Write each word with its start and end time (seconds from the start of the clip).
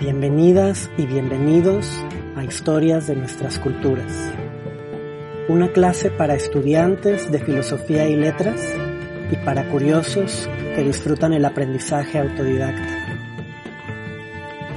Bienvenidas 0.00 0.90
y 0.98 1.06
bienvenidos 1.06 1.88
a 2.36 2.44
Historias 2.44 3.06
de 3.06 3.16
nuestras 3.16 3.58
culturas. 3.58 4.32
Una 5.48 5.68
clase 5.68 6.10
para 6.10 6.34
estudiantes 6.34 7.30
de 7.32 7.38
filosofía 7.38 8.08
y 8.08 8.16
letras 8.16 8.60
y 9.30 9.36
para 9.44 9.68
curiosos 9.70 10.48
que 10.74 10.82
disfrutan 10.82 11.32
el 11.32 11.44
aprendizaje 11.44 12.18
autodidacta. 12.18 13.16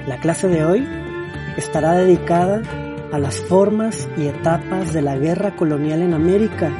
La 0.07 0.19
clase 0.19 0.47
de 0.47 0.63
hoy 0.63 0.87
estará 1.57 1.93
dedicada 1.93 2.61
a 3.11 3.19
las 3.19 3.35
formas 3.41 4.07
y 4.17 4.27
etapas 4.27 4.93
de 4.93 5.01
la 5.01 5.17
guerra 5.17 5.55
colonial 5.55 6.01
en 6.01 6.13
América 6.13 6.71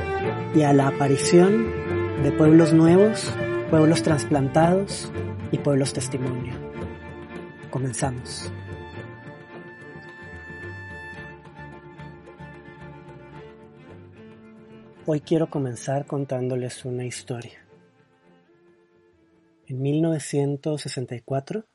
y 0.56 0.62
a 0.62 0.72
la 0.72 0.88
aparición 0.88 1.66
de 2.24 2.32
pueblos 2.32 2.72
nuevos, 2.72 3.30
pueblos 3.70 4.04
trasplantados 4.04 5.12
y 5.52 5.58
pueblos 5.58 5.94
testimonio. 5.94 6.55
Comenzamos. 7.76 8.50
Hoy 15.06 15.20
quiero 15.20 15.50
comenzar 15.50 16.06
contándoles 16.06 16.86
una 16.86 17.04
historia. 17.04 17.60
En 19.68 19.82
1964 19.82 21.66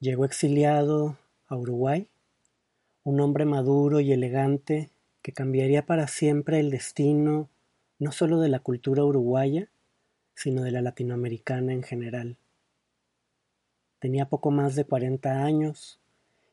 llegó 0.00 0.24
exiliado 0.24 1.16
a 1.46 1.54
Uruguay 1.58 2.08
un 3.04 3.20
hombre 3.20 3.44
maduro 3.44 4.00
y 4.00 4.10
elegante 4.10 4.90
que 5.22 5.30
cambiaría 5.30 5.86
para 5.86 6.08
siempre 6.08 6.58
el 6.58 6.72
destino 6.72 7.50
no 8.00 8.10
solo 8.10 8.40
de 8.40 8.48
la 8.48 8.58
cultura 8.58 9.04
uruguaya, 9.04 9.70
sino 10.34 10.64
de 10.64 10.72
la 10.72 10.82
latinoamericana 10.82 11.72
en 11.72 11.84
general. 11.84 12.36
Tenía 14.04 14.28
poco 14.28 14.50
más 14.50 14.74
de 14.74 14.84
cuarenta 14.84 15.44
años 15.46 15.98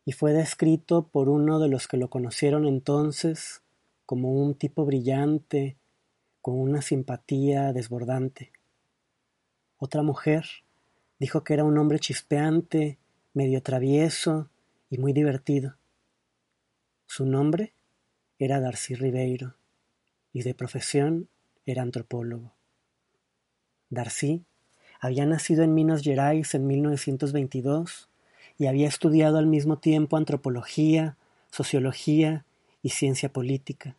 y 0.05 0.13
fue 0.13 0.31
descrito 0.31 1.09
por 1.09 1.27
uno 1.27 1.59
de 1.59 1.67
los 1.67 1.89
que 1.89 1.97
lo 1.97 2.09
conocieron 2.09 2.65
entonces 2.65 3.61
como 4.05 4.31
un 4.31 4.55
tipo 4.55 4.85
brillante, 4.85 5.75
con 6.41 6.57
una 6.57 6.81
simpatía 6.81 7.73
desbordante. 7.73 8.53
Otra 9.79 10.01
mujer 10.01 10.45
dijo 11.19 11.43
que 11.43 11.53
era 11.53 11.65
un 11.65 11.77
hombre 11.77 11.99
chispeante, 11.99 12.97
medio 13.33 13.61
travieso 13.61 14.49
y 14.89 14.97
muy 14.97 15.11
divertido. 15.11 15.75
Su 17.05 17.25
nombre 17.25 17.73
era 18.39 18.61
Darcy 18.61 18.95
Ribeiro 18.95 19.55
y 20.31 20.43
de 20.43 20.53
profesión 20.53 21.27
era 21.65 21.81
antropólogo. 21.81 22.53
Darcy 23.89 24.45
había 25.01 25.25
nacido 25.25 25.63
en 25.63 25.73
Minas 25.73 26.03
Gerais 26.03 26.53
en 26.53 26.67
1922 26.67 28.07
y 28.59 28.67
había 28.67 28.87
estudiado 28.87 29.39
al 29.39 29.47
mismo 29.47 29.79
tiempo 29.79 30.15
antropología, 30.15 31.17
sociología 31.49 32.45
y 32.83 32.89
ciencia 32.89 33.33
política. 33.33 33.97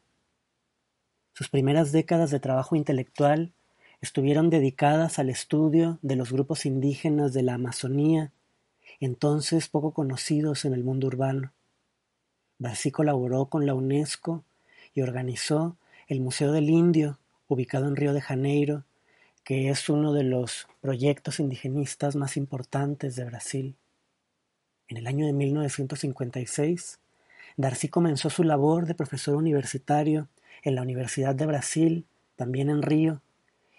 Sus 1.34 1.48
primeras 1.48 1.90
décadas 1.90 2.30
de 2.30 2.38
trabajo 2.38 2.76
intelectual 2.76 3.52
estuvieron 4.00 4.48
dedicadas 4.48 5.18
al 5.18 5.28
estudio 5.28 5.98
de 6.02 6.14
los 6.14 6.32
grupos 6.32 6.66
indígenas 6.66 7.32
de 7.32 7.42
la 7.42 7.54
Amazonía, 7.54 8.30
entonces 9.00 9.68
poco 9.68 9.92
conocidos 9.92 10.64
en 10.64 10.72
el 10.72 10.84
mundo 10.84 11.08
urbano. 11.08 11.52
Darcy 12.58 12.92
colaboró 12.92 13.46
con 13.46 13.66
la 13.66 13.74
UNESCO 13.74 14.44
y 14.94 15.02
organizó 15.02 15.76
el 16.06 16.20
Museo 16.20 16.52
del 16.52 16.70
Indio, 16.70 17.18
ubicado 17.48 17.88
en 17.88 17.96
Río 17.96 18.12
de 18.12 18.20
Janeiro, 18.20 18.84
que 19.44 19.70
es 19.70 19.88
uno 19.88 20.12
de 20.12 20.24
los 20.24 20.68
proyectos 20.80 21.40
indigenistas 21.40 22.16
más 22.16 22.36
importantes 22.36 23.16
de 23.16 23.24
Brasil. 23.24 23.76
En 24.88 24.96
el 24.96 25.06
año 25.06 25.26
de 25.26 25.32
1956, 25.32 27.00
Darcy 27.56 27.88
comenzó 27.88 28.30
su 28.30 28.44
labor 28.44 28.86
de 28.86 28.94
profesor 28.94 29.36
universitario 29.36 30.28
en 30.62 30.74
la 30.74 30.82
Universidad 30.82 31.34
de 31.34 31.46
Brasil, 31.46 32.06
también 32.36 32.70
en 32.70 32.82
Río, 32.82 33.20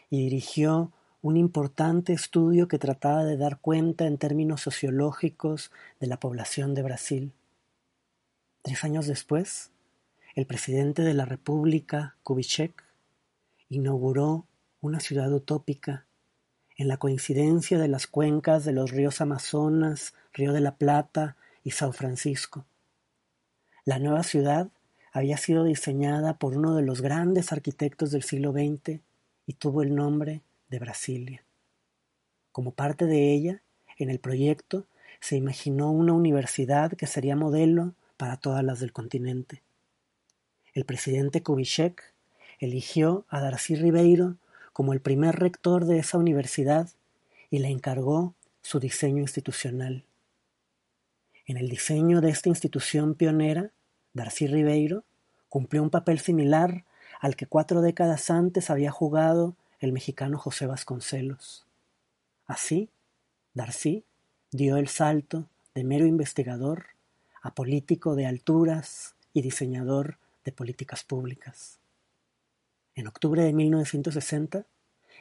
y 0.09 0.23
dirigió 0.23 0.91
un 1.21 1.37
importante 1.37 2.11
estudio 2.11 2.67
que 2.67 2.77
trataba 2.77 3.23
de 3.23 3.37
dar 3.37 3.59
cuenta 3.59 4.05
en 4.05 4.17
términos 4.17 4.61
sociológicos 4.61 5.71
de 5.99 6.07
la 6.07 6.19
población 6.19 6.75
de 6.75 6.83
Brasil. 6.83 7.31
Tres 8.61 8.83
años 8.83 9.07
después, 9.07 9.71
el 10.35 10.45
presidente 10.45 11.01
de 11.01 11.13
la 11.13 11.25
República, 11.25 12.15
Kubitschek, 12.23 12.83
inauguró 13.69 14.45
una 14.83 14.99
ciudad 14.99 15.31
utópica 15.31 16.05
en 16.75 16.89
la 16.89 16.97
coincidencia 16.97 17.79
de 17.79 17.87
las 17.87 18.05
cuencas 18.05 18.65
de 18.65 18.73
los 18.73 18.91
ríos 18.91 19.21
Amazonas, 19.21 20.13
Río 20.33 20.51
de 20.51 20.59
la 20.59 20.75
Plata 20.75 21.37
y 21.63 21.71
San 21.71 21.93
Francisco. 21.93 22.65
La 23.85 23.97
nueva 23.97 24.23
ciudad 24.23 24.67
había 25.13 25.37
sido 25.37 25.63
diseñada 25.63 26.37
por 26.37 26.57
uno 26.57 26.75
de 26.75 26.81
los 26.81 27.01
grandes 27.01 27.53
arquitectos 27.53 28.11
del 28.11 28.23
siglo 28.23 28.51
XX 28.51 28.99
y 29.47 29.53
tuvo 29.53 29.83
el 29.83 29.95
nombre 29.95 30.41
de 30.69 30.79
Brasilia. 30.79 31.45
Como 32.51 32.71
parte 32.71 33.05
de 33.05 33.33
ella, 33.33 33.61
en 33.97 34.09
el 34.09 34.19
proyecto 34.19 34.85
se 35.21 35.37
imaginó 35.37 35.91
una 35.91 36.11
universidad 36.11 36.91
que 36.91 37.07
sería 37.07 37.37
modelo 37.37 37.93
para 38.17 38.35
todas 38.35 38.65
las 38.65 38.81
del 38.81 38.91
continente. 38.91 39.61
El 40.73 40.83
presidente 40.83 41.41
Kubitschek 41.41 42.13
eligió 42.59 43.25
a 43.29 43.39
Darcy 43.39 43.75
Ribeiro 43.75 44.35
como 44.73 44.93
el 44.93 44.99
primer 44.99 45.35
rector 45.37 45.85
de 45.85 45.99
esa 45.99 46.17
universidad 46.17 46.89
y 47.49 47.59
le 47.59 47.69
encargó 47.69 48.33
su 48.61 48.79
diseño 48.79 49.21
institucional. 49.21 50.03
En 51.45 51.57
el 51.57 51.69
diseño 51.69 52.21
de 52.21 52.29
esta 52.29 52.49
institución 52.49 53.13
pionera, 53.15 53.71
Darcy 54.13 54.47
Ribeiro 54.47 55.03
cumplió 55.49 55.83
un 55.83 55.89
papel 55.89 56.19
similar 56.19 56.85
al 57.19 57.35
que 57.35 57.45
cuatro 57.45 57.81
décadas 57.81 58.29
antes 58.29 58.69
había 58.69 58.91
jugado 58.91 59.55
el 59.79 59.93
mexicano 59.93 60.37
José 60.37 60.65
Vasconcelos. 60.65 61.65
Así, 62.47 62.89
Darcy 63.53 64.03
dio 64.51 64.77
el 64.77 64.87
salto 64.87 65.47
de 65.75 65.83
mero 65.83 66.05
investigador 66.05 66.87
a 67.41 67.53
político 67.53 68.15
de 68.15 68.25
alturas 68.25 69.15
y 69.33 69.41
diseñador 69.41 70.17
de 70.45 70.51
políticas 70.51 71.03
públicas. 71.03 71.79
En 72.95 73.07
octubre 73.07 73.41
de 73.41 73.53
1960, 73.53 74.67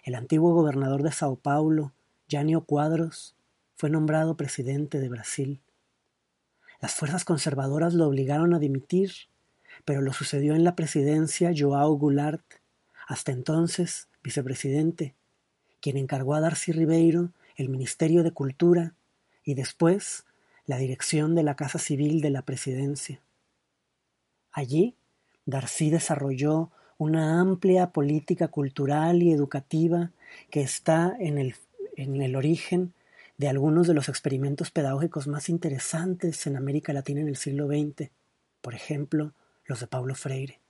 el 0.04 0.14
antiguo 0.14 0.52
gobernador 0.52 1.02
de 1.02 1.10
Sao 1.10 1.36
Paulo, 1.36 1.92
Jânio 2.30 2.64
Quadros, 2.64 3.34
fue 3.76 3.88
nombrado 3.88 4.36
presidente 4.36 5.00
de 5.00 5.08
Brasil. 5.08 5.62
Las 6.80 6.92
fuerzas 6.92 7.24
conservadoras 7.24 7.94
lo 7.94 8.06
obligaron 8.06 8.52
a 8.52 8.58
dimitir, 8.58 9.12
pero 9.86 10.02
lo 10.02 10.12
sucedió 10.12 10.54
en 10.54 10.64
la 10.64 10.76
presidencia 10.76 11.50
João 11.50 11.96
Goulart, 11.98 12.44
hasta 13.06 13.32
entonces 13.32 14.08
vicepresidente, 14.22 15.14
quien 15.80 15.96
encargó 15.96 16.34
a 16.34 16.40
Darcy 16.40 16.72
Ribeiro 16.72 17.30
el 17.56 17.70
Ministerio 17.70 18.22
de 18.22 18.32
Cultura 18.32 18.94
y 19.44 19.54
después 19.54 20.26
la 20.66 20.76
dirección 20.76 21.34
de 21.34 21.42
la 21.42 21.56
Casa 21.56 21.78
Civil 21.78 22.20
de 22.20 22.30
la 22.30 22.42
Presidencia. 22.42 23.20
Allí, 24.52 24.94
Darcy 25.46 25.90
desarrolló 25.90 26.70
una 27.02 27.40
amplia 27.40 27.90
política 27.90 28.46
cultural 28.46 29.24
y 29.24 29.32
educativa 29.32 30.12
que 30.50 30.60
está 30.60 31.16
en 31.18 31.36
el, 31.36 31.56
en 31.96 32.22
el 32.22 32.36
origen 32.36 32.94
de 33.38 33.48
algunos 33.48 33.88
de 33.88 33.94
los 33.94 34.08
experimentos 34.08 34.70
pedagógicos 34.70 35.26
más 35.26 35.48
interesantes 35.48 36.46
en 36.46 36.56
América 36.56 36.92
Latina 36.92 37.20
en 37.20 37.26
el 37.26 37.36
siglo 37.36 37.66
XX, 37.66 38.10
por 38.60 38.74
ejemplo, 38.74 39.32
los 39.64 39.80
de 39.80 39.88
Paulo 39.88 40.14
Freire. 40.14 40.60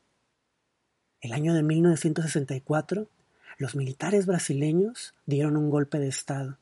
El 1.20 1.34
año 1.34 1.52
de 1.52 1.62
1964, 1.62 3.08
los 3.58 3.76
militares 3.76 4.24
brasileños 4.24 5.14
dieron 5.26 5.58
un 5.58 5.68
golpe 5.68 5.98
de 5.98 6.08
Estado 6.08 6.56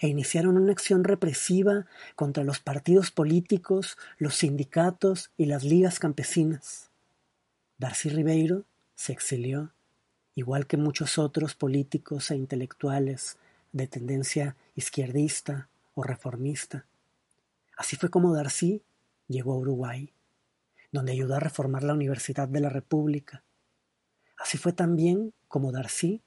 e 0.00 0.08
iniciaron 0.08 0.56
una 0.56 0.72
acción 0.72 1.04
represiva 1.04 1.84
contra 2.14 2.44
los 2.44 2.60
partidos 2.60 3.10
políticos, 3.10 3.98
los 4.16 4.36
sindicatos 4.36 5.30
y 5.36 5.46
las 5.46 5.64
ligas 5.64 5.98
campesinas. 5.98 6.90
Darcy 7.76 8.08
Ribeiro 8.08 8.64
se 8.96 9.12
exilió, 9.12 9.72
igual 10.34 10.66
que 10.66 10.76
muchos 10.76 11.18
otros 11.18 11.54
políticos 11.54 12.32
e 12.32 12.36
intelectuales 12.36 13.36
de 13.72 13.86
tendencia 13.86 14.56
izquierdista 14.74 15.68
o 15.94 16.02
reformista. 16.02 16.86
Así 17.76 17.94
fue 17.94 18.10
como 18.10 18.34
Darcy 18.34 18.82
llegó 19.28 19.52
a 19.52 19.58
Uruguay, 19.58 20.12
donde 20.90 21.12
ayudó 21.12 21.36
a 21.36 21.40
reformar 21.40 21.84
la 21.84 21.94
Universidad 21.94 22.48
de 22.48 22.60
la 22.60 22.70
República. 22.70 23.44
Así 24.38 24.58
fue 24.58 24.72
también 24.72 25.32
como 25.46 25.72
Darcy 25.72 26.22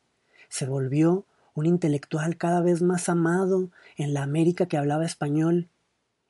se 0.47 0.65
volvió 0.65 1.25
un 1.53 1.65
intelectual 1.65 2.37
cada 2.37 2.61
vez 2.61 2.81
más 2.81 3.09
amado 3.09 3.69
en 3.97 4.13
la 4.13 4.23
América 4.23 4.67
que 4.67 4.77
hablaba 4.77 5.05
español 5.05 5.69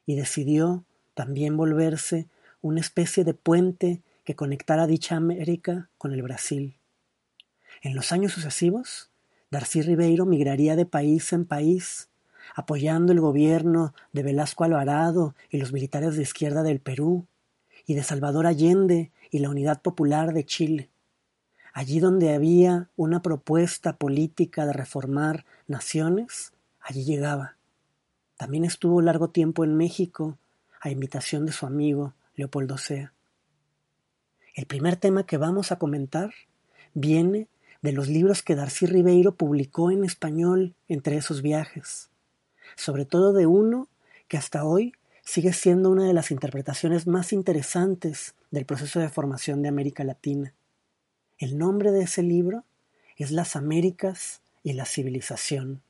y 0.05 0.15
decidió 0.15 0.83
también 1.13 1.55
volverse 1.57 2.27
una 2.61 2.81
especie 2.81 3.23
de 3.23 3.33
puente 3.33 4.01
que 4.29 4.35
conectara 4.35 4.85
dicha 4.85 5.15
América 5.15 5.89
con 5.97 6.13
el 6.13 6.21
Brasil. 6.21 6.77
En 7.81 7.95
los 7.95 8.11
años 8.11 8.31
sucesivos, 8.31 9.09
Darcy 9.49 9.81
Ribeiro 9.81 10.27
migraría 10.27 10.75
de 10.75 10.85
país 10.85 11.33
en 11.33 11.45
país, 11.45 12.09
apoyando 12.53 13.11
el 13.11 13.21
gobierno 13.21 13.95
de 14.13 14.21
Velasco 14.21 14.65
Alvarado 14.65 15.33
y 15.49 15.57
los 15.57 15.73
militares 15.73 16.15
de 16.15 16.21
izquierda 16.21 16.61
del 16.61 16.79
Perú, 16.79 17.25
y 17.87 17.95
de 17.95 18.03
Salvador 18.03 18.45
Allende 18.45 19.11
y 19.31 19.39
la 19.39 19.49
Unidad 19.49 19.81
Popular 19.81 20.31
de 20.31 20.45
Chile. 20.45 20.91
Allí 21.73 21.99
donde 21.99 22.35
había 22.35 22.91
una 22.95 23.23
propuesta 23.23 23.97
política 23.97 24.67
de 24.67 24.73
reformar 24.73 25.43
naciones, 25.65 26.53
allí 26.79 27.03
llegaba. 27.03 27.55
También 28.37 28.63
estuvo 28.63 29.01
largo 29.01 29.31
tiempo 29.31 29.63
en 29.63 29.75
México, 29.75 30.37
a 30.81 30.91
invitación 30.91 31.47
de 31.47 31.51
su 31.51 31.65
amigo 31.65 32.13
Leopoldo 32.35 32.77
Sea. 32.77 33.11
El 34.59 34.65
primer 34.65 34.97
tema 34.97 35.25
que 35.25 35.37
vamos 35.37 35.71
a 35.71 35.77
comentar 35.77 36.33
viene 36.93 37.47
de 37.81 37.93
los 37.93 38.09
libros 38.09 38.43
que 38.43 38.55
Darcy 38.55 38.87
Ribeiro 38.87 39.35
publicó 39.35 39.89
en 39.89 40.03
español 40.03 40.75
entre 40.89 41.15
esos 41.15 41.41
viajes, 41.41 42.09
sobre 42.75 43.05
todo 43.05 43.31
de 43.31 43.45
uno 43.45 43.87
que 44.27 44.35
hasta 44.35 44.65
hoy 44.65 44.91
sigue 45.23 45.53
siendo 45.53 45.89
una 45.89 46.05
de 46.05 46.13
las 46.13 46.29
interpretaciones 46.29 47.07
más 47.07 47.31
interesantes 47.31 48.35
del 48.51 48.65
proceso 48.65 48.99
de 48.99 49.07
formación 49.07 49.61
de 49.61 49.69
América 49.69 50.03
Latina. 50.03 50.53
El 51.37 51.57
nombre 51.57 51.93
de 51.93 52.01
ese 52.01 52.21
libro 52.21 52.65
es 53.15 53.31
Las 53.31 53.55
Américas 53.55 54.41
y 54.61 54.73
la 54.73 54.83
civilización. 54.83 55.81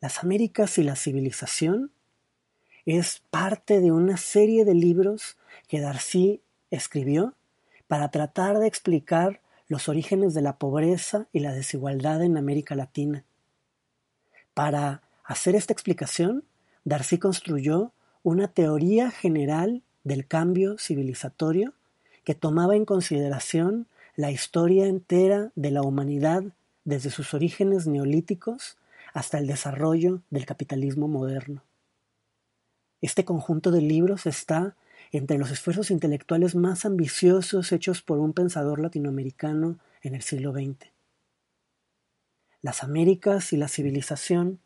Las 0.00 0.24
Américas 0.24 0.78
y 0.78 0.84
la 0.84 0.96
civilización 0.96 1.92
es 2.86 3.20
parte 3.28 3.80
de 3.80 3.92
una 3.92 4.16
serie 4.16 4.64
de 4.64 4.72
libros 4.72 5.36
que 5.68 5.80
Darcy 5.80 6.42
escribió 6.70 7.34
para 7.86 8.10
tratar 8.10 8.58
de 8.58 8.66
explicar 8.66 9.40
los 9.68 9.88
orígenes 9.88 10.34
de 10.34 10.42
la 10.42 10.58
pobreza 10.58 11.28
y 11.32 11.40
la 11.40 11.52
desigualdad 11.52 12.22
en 12.22 12.36
América 12.36 12.74
Latina. 12.74 13.24
Para 14.54 15.02
hacer 15.24 15.54
esta 15.54 15.72
explicación, 15.72 16.44
Darcy 16.84 17.18
construyó 17.18 17.92
una 18.22 18.48
teoría 18.48 19.10
general 19.10 19.82
del 20.04 20.26
cambio 20.26 20.76
civilizatorio 20.78 21.74
que 22.24 22.34
tomaba 22.34 22.76
en 22.76 22.84
consideración 22.84 23.86
la 24.16 24.30
historia 24.30 24.86
entera 24.86 25.52
de 25.54 25.70
la 25.70 25.82
humanidad 25.82 26.42
desde 26.84 27.10
sus 27.10 27.32
orígenes 27.34 27.86
neolíticos 27.86 28.76
hasta 29.14 29.38
el 29.38 29.46
desarrollo 29.46 30.22
del 30.30 30.46
capitalismo 30.46 31.08
moderno. 31.08 31.62
Este 33.00 33.24
conjunto 33.24 33.70
de 33.70 33.80
libros 33.80 34.26
está 34.26 34.76
entre 35.12 35.38
los 35.38 35.50
esfuerzos 35.50 35.90
intelectuales 35.90 36.54
más 36.54 36.84
ambiciosos 36.84 37.72
hechos 37.72 38.02
por 38.02 38.18
un 38.18 38.32
pensador 38.32 38.80
latinoamericano 38.80 39.78
en 40.02 40.14
el 40.14 40.22
siglo 40.22 40.52
XX. 40.52 40.90
Las 42.62 42.82
Américas 42.82 43.52
y 43.52 43.56
la 43.56 43.68
civilización 43.68 44.60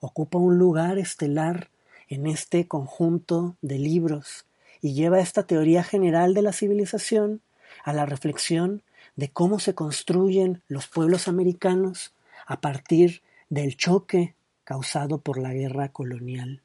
ocupa 0.00 0.38
un 0.38 0.56
lugar 0.56 0.98
estelar 0.98 1.68
en 2.08 2.26
este 2.26 2.66
conjunto 2.66 3.56
de 3.60 3.78
libros 3.78 4.46
y 4.80 4.94
lleva 4.94 5.20
esta 5.20 5.46
teoría 5.46 5.82
general 5.82 6.32
de 6.34 6.42
la 6.42 6.52
civilización 6.52 7.42
a 7.84 7.92
la 7.92 8.06
reflexión 8.06 8.82
de 9.16 9.30
cómo 9.30 9.58
se 9.58 9.74
construyen 9.74 10.62
los 10.68 10.86
pueblos 10.88 11.28
americanos 11.28 12.14
a 12.46 12.60
partir 12.60 13.22
del 13.48 13.76
choque 13.76 14.34
causado 14.64 15.20
por 15.20 15.38
la 15.38 15.52
guerra 15.52 15.90
colonial. 15.90 16.62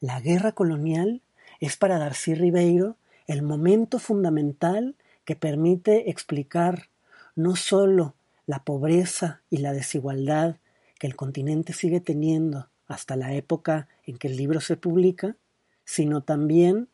La 0.00 0.20
guerra 0.20 0.52
colonial 0.52 1.22
es 1.60 1.76
para 1.76 1.98
Darcy 1.98 2.34
Ribeiro 2.34 2.96
el 3.26 3.42
momento 3.42 3.98
fundamental 3.98 4.94
que 5.24 5.36
permite 5.36 6.10
explicar 6.10 6.88
no 7.34 7.56
sólo 7.56 8.14
la 8.46 8.62
pobreza 8.64 9.42
y 9.50 9.58
la 9.58 9.72
desigualdad 9.72 10.56
que 10.98 11.06
el 11.06 11.16
continente 11.16 11.72
sigue 11.72 12.00
teniendo 12.00 12.68
hasta 12.86 13.16
la 13.16 13.34
época 13.34 13.88
en 14.06 14.18
que 14.18 14.28
el 14.28 14.36
libro 14.36 14.60
se 14.60 14.76
publica, 14.76 15.36
sino 15.84 16.22
también 16.22 16.88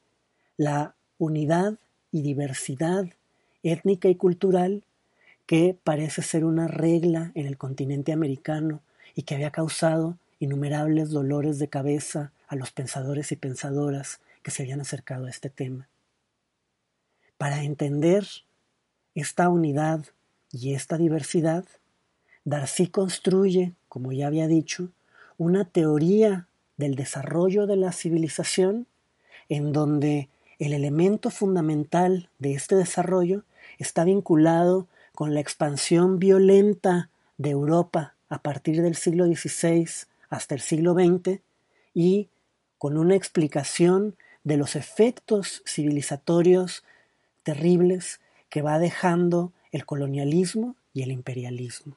la 0.57 0.95
unidad 1.19 1.79
y 2.11 2.23
diversidad 2.23 3.07
étnica 3.63 4.09
y 4.09 4.17
cultural 4.17 4.85
que 5.47 5.77
parece 5.85 6.23
ser 6.23 6.45
una 6.45 6.69
regla 6.69 7.33
en 7.35 7.47
el 7.47 7.59
continente 7.59 8.13
americano 8.13 8.81
y 9.15 9.23
que 9.23 9.35
había 9.35 9.51
causado 9.51 10.17
innumerables 10.41 11.11
dolores 11.11 11.59
de 11.59 11.69
cabeza 11.69 12.33
a 12.49 12.57
los 12.57 12.73
pensadores 12.73 13.33
y 13.33 13.37
pensadoras 13.37 14.21
que 14.43 14.51
se 14.51 14.63
habían 14.63 14.81
acercado 14.81 15.27
a 15.27 15.31
este 15.31 15.51
tema. 15.51 15.89
Para 17.39 17.63
entender 17.63 18.27
esta 19.15 19.49
unidad 19.49 20.07
y 20.51 20.75
esta 20.75 20.97
diversidad, 20.97 21.65
Darcy 22.45 22.89
construye, 22.89 23.73
como 23.89 24.13
ya 24.13 24.27
había 24.27 24.47
dicho, 24.47 24.91
una 25.39 25.65
teoría 25.65 26.47
del 26.77 26.95
desarrollo 26.95 27.67
de 27.67 27.77
la 27.77 27.93
civilización 27.93 28.87
en 29.49 29.73
donde 29.73 30.29
el 30.59 30.73
elemento 30.73 31.31
fundamental 31.31 32.29
de 32.39 32.55
este 32.55 32.77
desarrollo 32.77 33.45
está 33.79 34.05
vinculado 34.05 34.87
con 35.15 35.35
la 35.35 35.41
expansión 35.41 36.19
violenta 36.19 37.11
de 37.37 37.51
Europa 37.51 38.15
a 38.29 38.39
partir 38.39 38.83
del 38.83 38.97
siglo 38.97 39.27
XVI 39.27 39.89
hasta 40.31 40.55
el 40.55 40.61
siglo 40.61 40.95
XX 40.95 41.41
y 41.95 42.29
con 42.79 42.97
una 42.97 43.15
explicación 43.15 44.17
de 44.45 44.57
los 44.57 44.77
efectos 44.77 45.63
civilizatorios 45.67 46.85
terribles 47.43 48.21
que 48.49 48.63
va 48.63 48.79
dejando 48.79 49.53
el 49.71 49.87
colonialismo 49.87 50.77
y 50.93 51.03
el 51.03 51.13
imperialismo. 51.13 51.97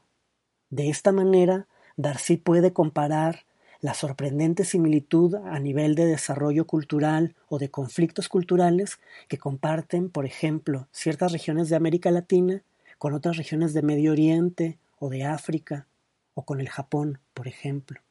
De 0.69 0.89
esta 0.89 1.11
manera, 1.11 1.67
Darcy 1.97 2.37
puede 2.37 2.73
comparar 2.73 3.45
la 3.81 3.93
sorprendente 3.93 4.63
similitud 4.63 5.35
a 5.35 5.59
nivel 5.59 5.95
de 5.95 6.05
desarrollo 6.05 6.65
cultural 6.65 7.35
o 7.49 7.59
de 7.59 7.69
conflictos 7.69 8.29
culturales 8.29 8.99
que 9.27 9.37
comparten, 9.37 10.09
por 10.09 10.25
ejemplo, 10.25 10.87
ciertas 10.91 11.31
regiones 11.31 11.69
de 11.69 11.75
América 11.75 12.09
Latina 12.09 12.63
con 12.97 13.13
otras 13.13 13.37
regiones 13.37 13.73
de 13.73 13.81
Medio 13.81 14.11
Oriente 14.11 14.79
o 14.97 15.09
de 15.09 15.23
África 15.23 15.87
o 16.33 16.43
con 16.45 16.59
el 16.61 16.69
Japón, 16.69 17.19
por 17.33 17.47
ejemplo. 17.47 18.01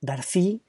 Darcy 0.00 0.60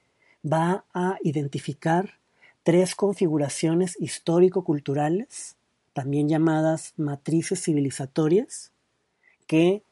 va 0.44 0.84
a 0.94 1.18
identificar 1.22 2.18
tres 2.62 2.94
configuraciones 2.94 3.96
histórico-culturales, 4.00 5.56
también 5.92 6.28
llamadas 6.28 6.92
matrices 6.96 7.62
civilizatorias, 7.62 8.72
que 9.46 9.82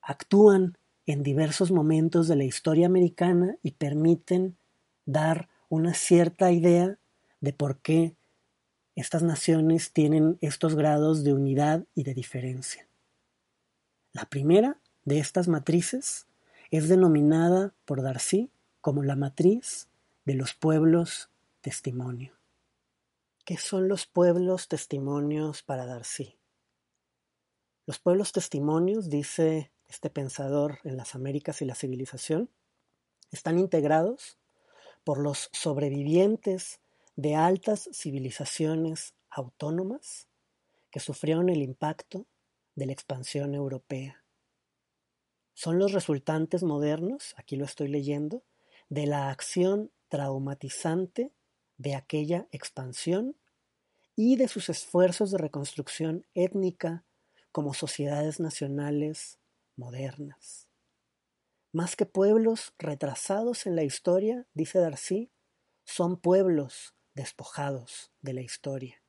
actúan 0.00 0.78
en 1.06 1.22
diversos 1.22 1.70
momentos 1.70 2.28
de 2.28 2.36
la 2.36 2.44
historia 2.44 2.86
americana 2.86 3.56
y 3.62 3.72
permiten 3.72 4.56
dar 5.04 5.48
una 5.68 5.94
cierta 5.94 6.52
idea 6.52 6.98
de 7.40 7.52
por 7.52 7.78
qué 7.78 8.14
estas 8.94 9.22
naciones 9.22 9.92
tienen 9.92 10.38
estos 10.40 10.74
grados 10.74 11.22
de 11.22 11.32
unidad 11.32 11.84
y 11.94 12.04
de 12.04 12.14
diferencia. 12.14 12.86
La 14.12 14.24
primera 14.24 14.78
de 15.04 15.18
estas 15.18 15.48
matrices 15.48 16.26
es 16.70 16.88
denominada 16.88 17.74
por 17.84 18.02
Darcy 18.02 18.50
como 18.86 19.02
la 19.02 19.16
matriz 19.16 19.88
de 20.26 20.34
los 20.34 20.54
pueblos 20.54 21.28
testimonio. 21.60 22.38
¿Qué 23.44 23.56
son 23.56 23.88
los 23.88 24.06
pueblos 24.06 24.68
testimonios 24.68 25.64
para 25.64 25.86
Darcy? 25.86 26.38
Los 27.84 27.98
pueblos 27.98 28.30
testimonios, 28.30 29.10
dice 29.10 29.72
este 29.88 30.08
pensador 30.08 30.78
en 30.84 30.96
las 30.96 31.16
Américas 31.16 31.62
y 31.62 31.64
la 31.64 31.74
civilización, 31.74 32.48
están 33.32 33.58
integrados 33.58 34.38
por 35.02 35.18
los 35.18 35.50
sobrevivientes 35.52 36.78
de 37.16 37.34
altas 37.34 37.88
civilizaciones 37.92 39.14
autónomas 39.30 40.28
que 40.92 41.00
sufrieron 41.00 41.48
el 41.48 41.60
impacto 41.60 42.24
de 42.76 42.86
la 42.86 42.92
expansión 42.92 43.52
europea. 43.56 44.22
Son 45.54 45.76
los 45.80 45.90
resultantes 45.90 46.62
modernos, 46.62 47.34
aquí 47.36 47.56
lo 47.56 47.64
estoy 47.64 47.88
leyendo, 47.88 48.44
de 48.88 49.06
la 49.06 49.30
acción 49.30 49.90
traumatizante 50.08 51.32
de 51.78 51.94
aquella 51.94 52.46
expansión 52.52 53.36
y 54.14 54.36
de 54.36 54.48
sus 54.48 54.68
esfuerzos 54.68 55.30
de 55.30 55.38
reconstrucción 55.38 56.26
étnica 56.34 57.04
como 57.52 57.74
sociedades 57.74 58.40
nacionales 58.40 59.38
modernas. 59.76 60.68
Más 61.72 61.96
que 61.96 62.06
pueblos 62.06 62.72
retrasados 62.78 63.66
en 63.66 63.76
la 63.76 63.82
historia, 63.82 64.46
dice 64.54 64.78
Darcy, 64.78 65.30
son 65.84 66.16
pueblos 66.16 66.94
despojados 67.14 68.12
de 68.22 68.32
la 68.32 68.40
historia. 68.40 69.02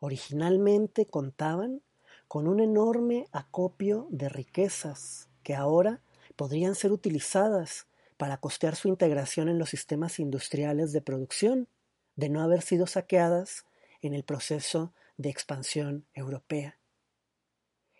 Originalmente 0.00 1.06
contaban 1.06 1.82
con 2.28 2.48
un 2.48 2.60
enorme 2.60 3.26
acopio 3.32 4.06
de 4.10 4.28
riquezas 4.28 5.28
que 5.42 5.54
ahora 5.54 6.02
podrían 6.36 6.74
ser 6.74 6.92
utilizadas 6.92 7.86
para 8.16 8.38
costear 8.38 8.76
su 8.76 8.88
integración 8.88 9.48
en 9.48 9.58
los 9.58 9.70
sistemas 9.70 10.18
industriales 10.18 10.92
de 10.92 11.02
producción, 11.02 11.68
de 12.14 12.28
no 12.28 12.42
haber 12.42 12.62
sido 12.62 12.86
saqueadas 12.86 13.64
en 14.00 14.14
el 14.14 14.24
proceso 14.24 14.94
de 15.16 15.30
expansión 15.30 16.06
europea. 16.14 16.78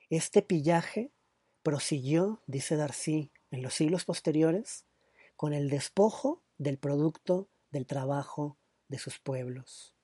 Este 0.09 0.43
pillaje 0.43 1.13
prosiguió, 1.63 2.43
dice 2.47 2.77
Darcy, 2.77 3.33
en 3.51 3.63
los 3.63 3.75
siglos 3.75 4.05
posteriores, 4.05 4.87
con 5.37 5.53
el 5.53 5.69
despojo 5.69 6.43
del 6.59 6.79
producto 6.79 7.49
del 7.71 7.87
trabajo 7.87 8.57
de 8.89 8.99
sus 8.99 9.19
pueblos. 9.19 9.95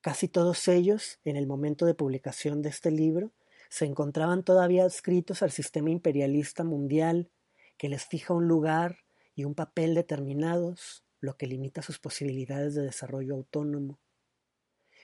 Casi 0.00 0.28
todos 0.28 0.68
ellos, 0.68 1.18
en 1.24 1.36
el 1.36 1.46
momento 1.46 1.86
de 1.86 1.94
publicación 1.94 2.60
de 2.60 2.68
este 2.68 2.90
libro, 2.90 3.32
se 3.70 3.86
encontraban 3.86 4.44
todavía 4.44 4.84
adscritos 4.84 5.42
al 5.42 5.50
sistema 5.50 5.90
imperialista 5.90 6.62
mundial 6.62 7.30
que 7.76 7.88
les 7.88 8.04
fija 8.04 8.34
un 8.34 8.48
lugar 8.48 8.98
y 9.34 9.44
un 9.44 9.54
papel 9.54 9.94
determinados, 9.94 11.04
lo 11.20 11.36
que 11.36 11.46
limita 11.46 11.82
sus 11.82 11.98
posibilidades 11.98 12.74
de 12.74 12.82
desarrollo 12.82 13.34
autónomo. 13.34 13.98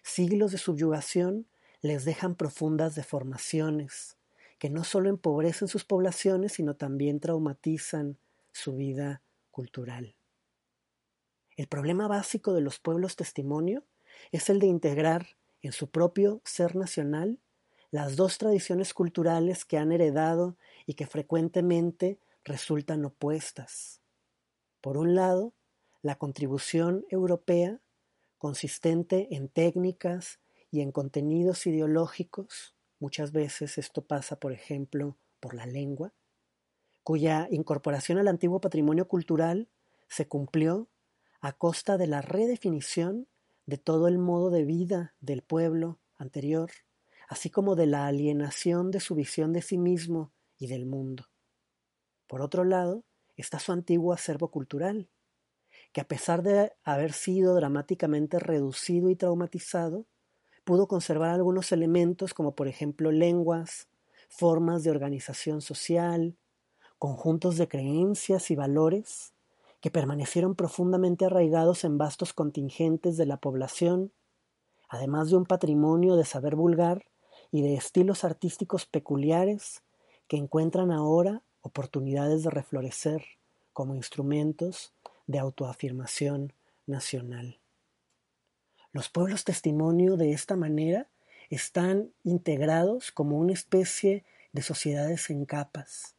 Siglos 0.03 0.53
de 0.53 0.59
subyugación 0.59 1.47
les 1.83 2.05
dejan 2.05 2.35
profundas 2.35 2.95
deformaciones, 2.95 4.17
que 4.59 4.71
no 4.71 4.85
solo 4.85 5.09
empobrecen 5.09 5.69
sus 5.69 5.85
poblaciones, 5.85 6.53
sino 6.53 6.77
también 6.77 7.21
traumatizan 7.21 8.19
su 8.53 8.77
vida 8.77 9.23
cultural. 9.50 10.15
El 11.57 11.67
problema 11.67 12.09
básico 12.09 12.53
de 12.53 12.61
los 12.61 12.79
pueblos 12.79 13.17
testimonio 13.17 13.85
es 14.33 14.50
el 14.50 14.61
de 14.61 14.67
integrar 14.67 15.37
en 15.62 15.73
su 15.73 15.91
propio 15.91 16.41
ser 16.45 16.77
nacional 16.77 17.39
las 17.91 18.17
dos 18.17 18.39
tradiciones 18.39 18.95
culturales 18.95 19.65
que 19.65 19.77
han 19.77 19.93
heredado 19.93 20.57
y 20.87 20.95
que 20.95 21.07
frecuentemente 21.07 22.19
resultan 22.44 23.04
opuestas. 23.04 24.00
Por 24.80 24.97
un 24.97 25.14
lado, 25.14 25.54
la 26.02 26.16
contribución 26.16 27.04
europea, 27.11 27.80
consistente 28.38 29.28
en 29.35 29.49
técnicas 29.49 30.40
y 30.70 30.80
en 30.80 30.92
contenidos 30.92 31.66
ideológicos, 31.66 32.75
muchas 32.99 33.32
veces 33.32 33.76
esto 33.78 34.02
pasa, 34.02 34.37
por 34.37 34.52
ejemplo, 34.52 35.16
por 35.40 35.54
la 35.54 35.66
lengua, 35.66 36.12
cuya 37.02 37.49
incorporación 37.50 38.18
al 38.18 38.28
antiguo 38.28 38.61
patrimonio 38.61 39.09
cultural 39.09 39.68
se 40.09 40.28
cumplió 40.28 40.88
a 41.40 41.52
costa 41.52 41.97
de 41.97 42.06
la 42.06 42.23
redefinición 42.23 43.26
de 43.66 43.78
todo 43.78 44.09
el 44.09 44.18
modo 44.18 44.50
de 44.50 44.64
vida 44.64 45.14
del 45.20 45.42
pueblo 45.42 45.99
anterior, 46.16 46.70
así 47.28 47.50
como 47.50 47.76
de 47.76 47.87
la 47.87 48.06
alienación 48.06 48.90
de 48.90 49.00
su 49.00 49.14
visión 49.14 49.52
de 49.52 49.62
sí 49.62 49.78
mismo 49.78 50.32
y 50.59 50.66
del 50.66 50.87
mundo. 50.87 51.26
Por 52.31 52.43
otro 52.43 52.63
lado, 52.63 53.03
está 53.37 53.59
su 53.59 53.73
antiguo 53.73 54.13
acervo 54.13 54.53
cultural, 54.53 55.11
que 55.93 56.01
a 56.01 56.07
pesar 56.07 56.45
de 56.45 56.73
haber 56.85 57.13
sido 57.13 57.57
dramáticamente 57.57 58.39
reducido 58.39 59.11
y 59.11 59.17
traumatizado, 59.17 60.07
pudo 60.63 60.87
conservar 60.87 61.31
algunos 61.31 61.73
elementos 61.73 62.33
como 62.33 62.55
por 62.55 62.69
ejemplo 62.69 63.11
lenguas, 63.11 63.89
formas 64.29 64.85
de 64.85 64.93
organización 64.93 65.61
social, 65.61 66.37
conjuntos 67.01 67.57
de 67.57 67.67
creencias 67.67 68.53
y 68.53 68.55
valores 68.55 69.35
que 69.81 69.91
permanecieron 69.91 70.55
profundamente 70.55 71.25
arraigados 71.25 71.83
en 71.83 71.99
vastos 71.99 72.33
contingentes 72.33 73.17
de 73.17 73.27
la 73.27 73.39
población, 73.39 74.13
además 74.89 75.31
de 75.31 75.37
un 75.37 75.47
patrimonio 75.47 76.15
de 76.15 76.25
saber 76.25 76.55
vulgar 76.55 77.07
y 77.51 77.63
de 77.63 77.75
estilos 77.75 78.23
artísticos 78.23 78.87
peculiares 78.87 79.83
que 80.29 80.37
encuentran 80.37 80.93
ahora 80.93 81.43
oportunidades 81.62 82.43
de 82.43 82.50
reflorecer 82.50 83.25
como 83.73 83.95
instrumentos 83.95 84.93
de 85.26 85.38
autoafirmación 85.38 86.52
nacional. 86.87 87.61
Los 88.93 89.09
pueblos 89.09 89.45
testimonio 89.45 90.17
de 90.17 90.33
esta 90.33 90.57
manera 90.57 91.09
están 91.49 92.12
integrados 92.25 93.12
como 93.12 93.38
una 93.38 93.52
especie 93.52 94.25
de 94.52 94.62
sociedades 94.62 95.31
en 95.31 95.45
capas. 95.45 96.17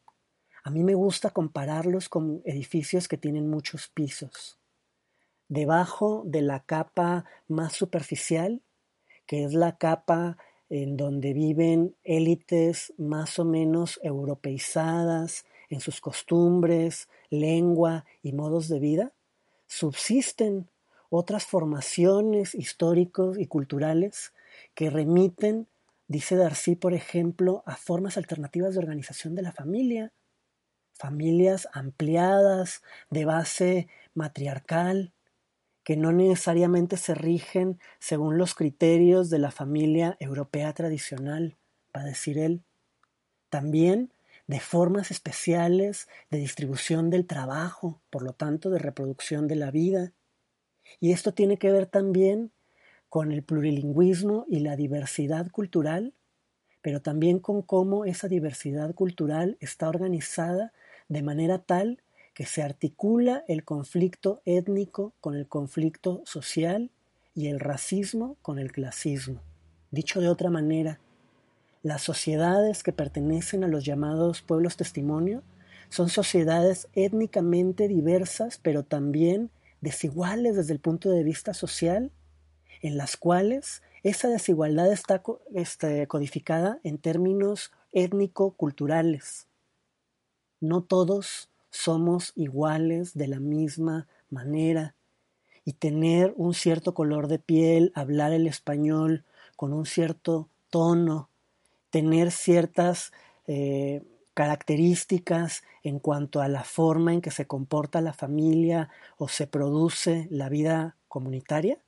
A 0.63 0.69
mí 0.69 0.83
me 0.83 0.93
gusta 0.93 1.31
compararlos 1.31 2.07
con 2.07 2.41
edificios 2.45 3.07
que 3.07 3.17
tienen 3.17 3.50
muchos 3.50 3.88
pisos. 3.89 4.60
Debajo 5.50 6.24
de 6.25 6.41
la 6.41 6.63
capa 6.63 7.25
más 7.48 7.74
superficial, 7.74 8.62
que 9.25 9.43
es 9.43 9.53
la 9.53 9.77
capa 9.77 10.38
en 10.71 10.95
donde 10.95 11.33
viven 11.33 11.97
élites 12.05 12.93
más 12.97 13.39
o 13.39 13.45
menos 13.45 13.99
europeizadas 14.03 15.45
en 15.69 15.81
sus 15.81 15.99
costumbres, 15.99 17.09
lengua 17.29 18.05
y 18.23 18.31
modos 18.31 18.69
de 18.69 18.79
vida, 18.79 19.11
subsisten 19.67 20.69
otras 21.09 21.43
formaciones 21.43 22.55
históricos 22.55 23.37
y 23.37 23.47
culturales 23.47 24.31
que 24.73 24.89
remiten, 24.89 25.67
dice 26.07 26.37
Darcy, 26.37 26.77
por 26.77 26.93
ejemplo, 26.93 27.63
a 27.65 27.75
formas 27.75 28.15
alternativas 28.15 28.73
de 28.73 28.79
organización 28.79 29.35
de 29.35 29.41
la 29.41 29.51
familia, 29.51 30.13
familias 30.93 31.67
ampliadas 31.73 32.81
de 33.09 33.25
base 33.25 33.87
matriarcal, 34.13 35.11
que 35.83 35.97
no 35.97 36.11
necesariamente 36.11 36.97
se 36.97 37.15
rigen 37.15 37.79
según 38.00 38.38
los 38.38 38.53
criterios 38.55 39.29
de 39.29 39.39
la 39.39 39.51
familia 39.51 40.17
europea 40.19 40.73
tradicional, 40.73 41.57
va 41.95 42.01
a 42.01 42.05
decir 42.05 42.38
él. 42.38 42.63
También 43.50 44.13
de 44.47 44.59
formas 44.59 45.11
especiales 45.11 46.07
de 46.29 46.38
distribución 46.38 47.09
del 47.09 47.25
trabajo, 47.25 48.01
por 48.09 48.21
lo 48.21 48.33
tanto 48.33 48.69
de 48.69 48.79
reproducción 48.79 49.47
de 49.47 49.55
la 49.55 49.71
vida, 49.71 50.13
y 51.00 51.11
esto 51.11 51.33
tiene 51.33 51.57
que 51.57 51.71
ver 51.71 51.85
también 51.85 52.51
con 53.09 53.31
el 53.31 53.43
plurilingüismo 53.43 54.45
y 54.47 54.59
la 54.59 54.75
diversidad 54.75 55.50
cultural, 55.51 56.13
pero 56.81 57.01
también 57.01 57.39
con 57.39 57.61
cómo 57.61 58.05
esa 58.05 58.27
diversidad 58.27 58.93
cultural 58.93 59.57
está 59.59 59.89
organizada 59.89 60.73
de 61.07 61.21
manera 61.21 61.59
tal 61.59 62.00
que 62.33 62.45
se 62.45 62.63
articula 62.63 63.43
el 63.47 63.63
conflicto 63.63 64.41
étnico 64.45 65.13
con 65.19 65.35
el 65.35 65.47
conflicto 65.47 66.21
social 66.25 66.91
y 67.33 67.47
el 67.47 67.59
racismo 67.59 68.38
con 68.41 68.59
el 68.59 68.71
clasismo. 68.71 69.41
Dicho 69.91 70.21
de 70.21 70.29
otra 70.29 70.50
manera, 70.50 71.00
las 71.83 72.01
sociedades 72.01 72.83
que 72.83 72.93
pertenecen 72.93 73.63
a 73.63 73.67
los 73.67 73.83
llamados 73.83 74.41
pueblos 74.41 74.77
testimonio 74.77 75.43
son 75.89 76.09
sociedades 76.09 76.88
étnicamente 76.93 77.88
diversas, 77.88 78.59
pero 78.61 78.83
también 78.83 79.51
desiguales 79.81 80.55
desde 80.55 80.73
el 80.73 80.79
punto 80.79 81.09
de 81.09 81.23
vista 81.23 81.53
social, 81.53 82.11
en 82.81 82.97
las 82.97 83.17
cuales 83.17 83.81
esa 84.03 84.29
desigualdad 84.29 84.91
está 84.91 85.21
este, 85.53 86.07
codificada 86.07 86.79
en 86.83 86.97
términos 86.97 87.71
étnico-culturales. 87.91 89.47
No 90.59 90.83
todos 90.83 91.50
somos 91.71 92.33
iguales 92.35 93.15
de 93.15 93.27
la 93.27 93.39
misma 93.39 94.07
manera 94.29 94.93
y 95.65 95.73
tener 95.73 96.33
un 96.37 96.53
cierto 96.53 96.93
color 96.93 97.27
de 97.27 97.39
piel, 97.39 97.91
hablar 97.95 98.33
el 98.33 98.45
español 98.45 99.25
con 99.55 99.73
un 99.73 99.85
cierto 99.85 100.49
tono, 100.69 101.29
tener 101.89 102.31
ciertas 102.31 103.11
eh, 103.47 104.03
características 104.33 105.63
en 105.83 105.99
cuanto 105.99 106.41
a 106.41 106.47
la 106.47 106.63
forma 106.63 107.13
en 107.13 107.21
que 107.21 107.31
se 107.31 107.47
comporta 107.47 108.01
la 108.01 108.13
familia 108.13 108.89
o 109.17 109.27
se 109.27 109.47
produce 109.47 110.27
la 110.29 110.49
vida 110.49 110.95
comunitaria, 111.07 111.79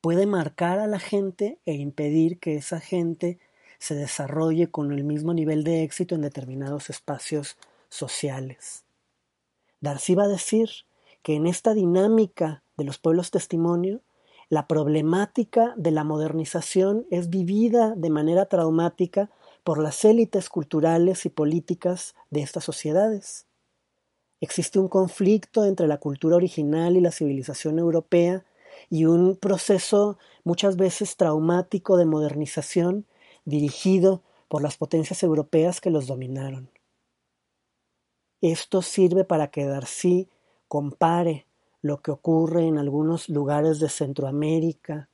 puede 0.00 0.26
marcar 0.26 0.78
a 0.78 0.86
la 0.86 0.98
gente 0.98 1.58
e 1.66 1.74
impedir 1.74 2.38
que 2.38 2.56
esa 2.56 2.80
gente 2.80 3.38
se 3.78 3.94
desarrolle 3.94 4.70
con 4.70 4.92
el 4.92 5.04
mismo 5.04 5.34
nivel 5.34 5.64
de 5.64 5.82
éxito 5.82 6.14
en 6.14 6.22
determinados 6.22 6.90
espacios 6.90 7.56
sociales. 7.88 8.85
Darcy 9.80 10.14
va 10.14 10.24
a 10.24 10.28
decir 10.28 10.70
que 11.22 11.34
en 11.34 11.46
esta 11.46 11.74
dinámica 11.74 12.62
de 12.76 12.84
los 12.84 12.98
pueblos 12.98 13.30
testimonio, 13.30 14.00
la 14.48 14.68
problemática 14.68 15.74
de 15.76 15.90
la 15.90 16.04
modernización 16.04 17.06
es 17.10 17.30
vivida 17.30 17.94
de 17.96 18.10
manera 18.10 18.46
traumática 18.46 19.30
por 19.64 19.78
las 19.78 20.04
élites 20.04 20.48
culturales 20.48 21.26
y 21.26 21.30
políticas 21.30 22.14
de 22.30 22.42
estas 22.42 22.62
sociedades. 22.62 23.46
Existe 24.40 24.78
un 24.78 24.88
conflicto 24.88 25.64
entre 25.64 25.88
la 25.88 25.98
cultura 25.98 26.36
original 26.36 26.96
y 26.96 27.00
la 27.00 27.10
civilización 27.10 27.78
europea 27.78 28.44
y 28.90 29.06
un 29.06 29.36
proceso 29.36 30.18
muchas 30.44 30.76
veces 30.76 31.16
traumático 31.16 31.96
de 31.96 32.04
modernización 32.04 33.06
dirigido 33.44 34.22
por 34.48 34.62
las 34.62 34.76
potencias 34.76 35.22
europeas 35.22 35.80
que 35.80 35.90
los 35.90 36.06
dominaron. 36.06 36.68
Esto 38.40 38.82
sirve 38.82 39.24
para 39.24 39.48
que 39.48 39.64
Darcy 39.64 40.28
compare 40.68 41.46
lo 41.82 42.02
que 42.02 42.10
ocurre 42.10 42.66
en 42.66 42.78
algunos 42.78 43.28
lugares 43.28 43.78
de 43.78 43.88
Centroamérica, 43.88 45.08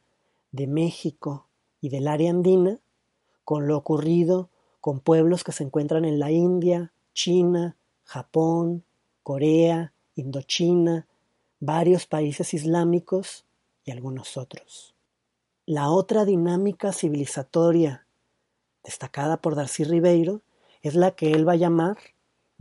de 0.50 0.66
México 0.66 1.46
y 1.80 1.88
del 1.88 2.08
área 2.08 2.30
andina 2.30 2.80
con 3.44 3.66
lo 3.66 3.76
ocurrido 3.76 4.50
con 4.80 5.00
pueblos 5.00 5.44
que 5.44 5.52
se 5.52 5.64
encuentran 5.64 6.04
en 6.04 6.18
la 6.18 6.30
India, 6.30 6.92
China, 7.14 7.76
Japón, 8.04 8.84
Corea, 9.22 9.92
Indochina, 10.14 11.06
varios 11.60 12.06
países 12.06 12.54
islámicos 12.54 13.44
y 13.84 13.92
algunos 13.92 14.36
otros. 14.36 14.94
La 15.66 15.90
otra 15.90 16.24
dinámica 16.24 16.92
civilizatoria 16.92 18.06
destacada 18.82 19.36
por 19.40 19.54
Darcy 19.54 19.84
Ribeiro 19.84 20.42
es 20.82 20.96
la 20.96 21.12
que 21.12 21.32
él 21.32 21.46
va 21.46 21.52
a 21.52 21.56
llamar 21.56 21.98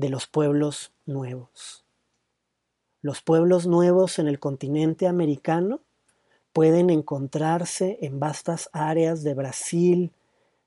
de 0.01 0.09
los 0.09 0.25
pueblos 0.25 0.91
nuevos. 1.05 1.85
Los 3.03 3.21
pueblos 3.21 3.67
nuevos 3.67 4.17
en 4.17 4.27
el 4.27 4.39
continente 4.39 5.05
americano 5.07 5.81
pueden 6.53 6.89
encontrarse 6.89 7.99
en 8.01 8.19
vastas 8.19 8.69
áreas 8.73 9.21
de 9.21 9.35
Brasil, 9.35 10.11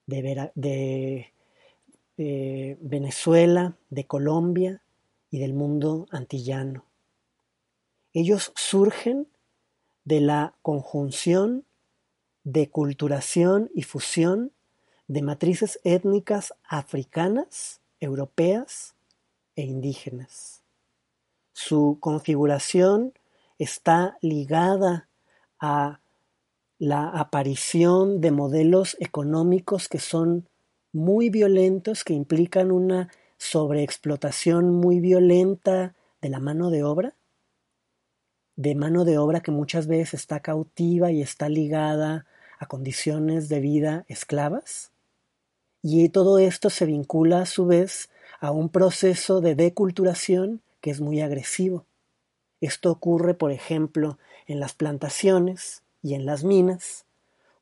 de, 0.07 1.33
Venezuela, 2.81 3.77
de 3.91 4.07
Colombia 4.07 4.83
y 5.33 5.41
del 5.41 5.53
mundo 5.53 6.07
antillano. 6.13 6.85
Ellos 8.13 8.53
surgen 8.55 9.27
de 10.05 10.21
la 10.21 10.55
conjunción 10.63 11.65
de 12.45 12.71
culturación 12.71 13.69
y 13.75 13.83
fusión 13.83 14.53
de 15.09 15.23
matrices 15.23 15.81
étnicas 15.83 16.55
africanas, 16.69 17.81
europeas 17.99 18.94
e 19.57 19.63
indígenas. 19.63 20.63
Su 21.53 21.99
configuración 22.01 23.13
está 23.59 24.19
ligada 24.21 25.09
a 25.61 26.01
la 26.79 27.09
aparición 27.09 28.21
de 28.21 28.31
modelos 28.31 28.97
económicos 29.01 29.89
que 29.89 30.01
son 30.01 30.49
muy 30.93 31.31
violentos, 31.31 32.05
que 32.05 32.13
implican 32.13 32.71
una 32.71 33.11
sobreexplotación 33.37 34.71
muy 34.71 35.01
violenta 35.01 35.95
de 36.21 36.29
la 36.29 36.41
mano 36.41 36.71
de 36.71 36.83
obra, 36.83 37.15
de 38.57 38.75
mano 38.75 39.05
de 39.05 39.19
obra 39.19 39.41
que 39.41 39.51
muchas 39.51 39.87
veces 39.87 40.15
está 40.15 40.41
cautiva 40.41 41.11
y 41.11 41.21
está 41.21 41.49
ligada 41.49 42.27
a 42.59 42.67
condiciones 42.67 43.49
de 43.49 43.61
vida 43.61 44.05
esclavas. 44.09 44.93
Y 45.83 46.09
todo 46.09 46.39
esto 46.39 46.71
se 46.71 46.87
vincula 46.87 47.43
a 47.43 47.47
su 47.47 47.67
vez 47.67 48.09
a 48.45 48.51
un 48.51 48.69
proceso 48.69 49.41
de 49.41 49.55
deculturación 49.55 50.61
que 50.83 50.91
es 50.91 51.01
muy 51.01 51.23
agresivo. 51.23 51.87
Esto 52.61 52.91
ocurre, 52.91 53.33
por 53.33 53.53
ejemplo, 53.53 54.19
en 54.47 54.61
las 54.61 54.75
plantaciones 54.75 55.83
y 56.03 56.13
en 56.13 56.27
las 56.27 56.45
minas, 56.45 57.07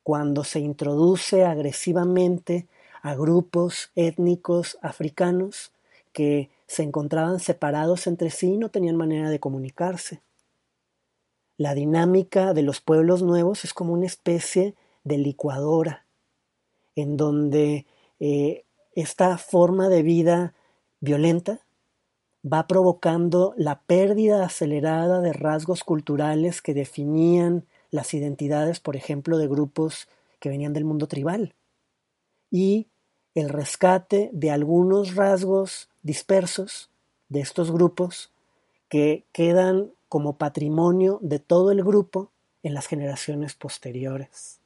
cuando 0.02 0.42
se 0.42 0.58
introduce 0.58 1.44
agresivamente 1.44 2.66
a 3.00 3.14
grupos 3.14 3.92
étnicos 3.94 4.76
africanos 4.82 5.70
que 6.12 6.50
se 6.66 6.82
encontraban 6.82 7.38
separados 7.38 8.08
entre 8.08 8.30
sí 8.30 8.54
y 8.54 8.58
no 8.58 8.68
tenían 8.68 8.96
manera 8.96 9.30
de 9.30 9.38
comunicarse. 9.38 10.20
La 11.58 11.74
dinámica 11.74 12.54
de 12.54 12.62
los 12.62 12.80
pueblos 12.80 13.22
nuevos 13.22 13.64
es 13.64 13.72
como 13.72 13.92
una 13.92 14.06
especie 14.06 14.74
de 15.04 15.18
licuadora, 15.18 16.06
en 16.96 17.16
donde 17.16 17.86
eh, 18.18 18.64
esta 18.96 19.38
forma 19.38 19.88
de 19.88 20.02
vida 20.02 20.54
violenta 21.02 21.60
va 22.50 22.66
provocando 22.66 23.54
la 23.56 23.80
pérdida 23.82 24.44
acelerada 24.44 25.20
de 25.20 25.32
rasgos 25.32 25.84
culturales 25.84 26.62
que 26.62 26.74
definían 26.74 27.64
las 27.90 28.14
identidades, 28.14 28.80
por 28.80 28.96
ejemplo, 28.96 29.36
de 29.36 29.48
grupos 29.48 30.08
que 30.40 30.48
venían 30.48 30.72
del 30.72 30.84
mundo 30.84 31.06
tribal, 31.06 31.54
y 32.50 32.88
el 33.34 33.48
rescate 33.48 34.30
de 34.32 34.50
algunos 34.50 35.14
rasgos 35.14 35.88
dispersos 36.02 36.90
de 37.28 37.40
estos 37.40 37.70
grupos 37.70 38.30
que 38.88 39.24
quedan 39.32 39.90
como 40.08 40.36
patrimonio 40.36 41.18
de 41.22 41.38
todo 41.38 41.70
el 41.70 41.82
grupo 41.82 42.30
en 42.62 42.74
las 42.74 42.86
generaciones 42.86 43.54
posteriores. 43.54 44.60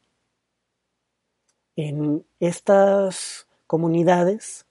En 1.76 2.24
estas 2.40 3.46
comunidades 3.66 4.66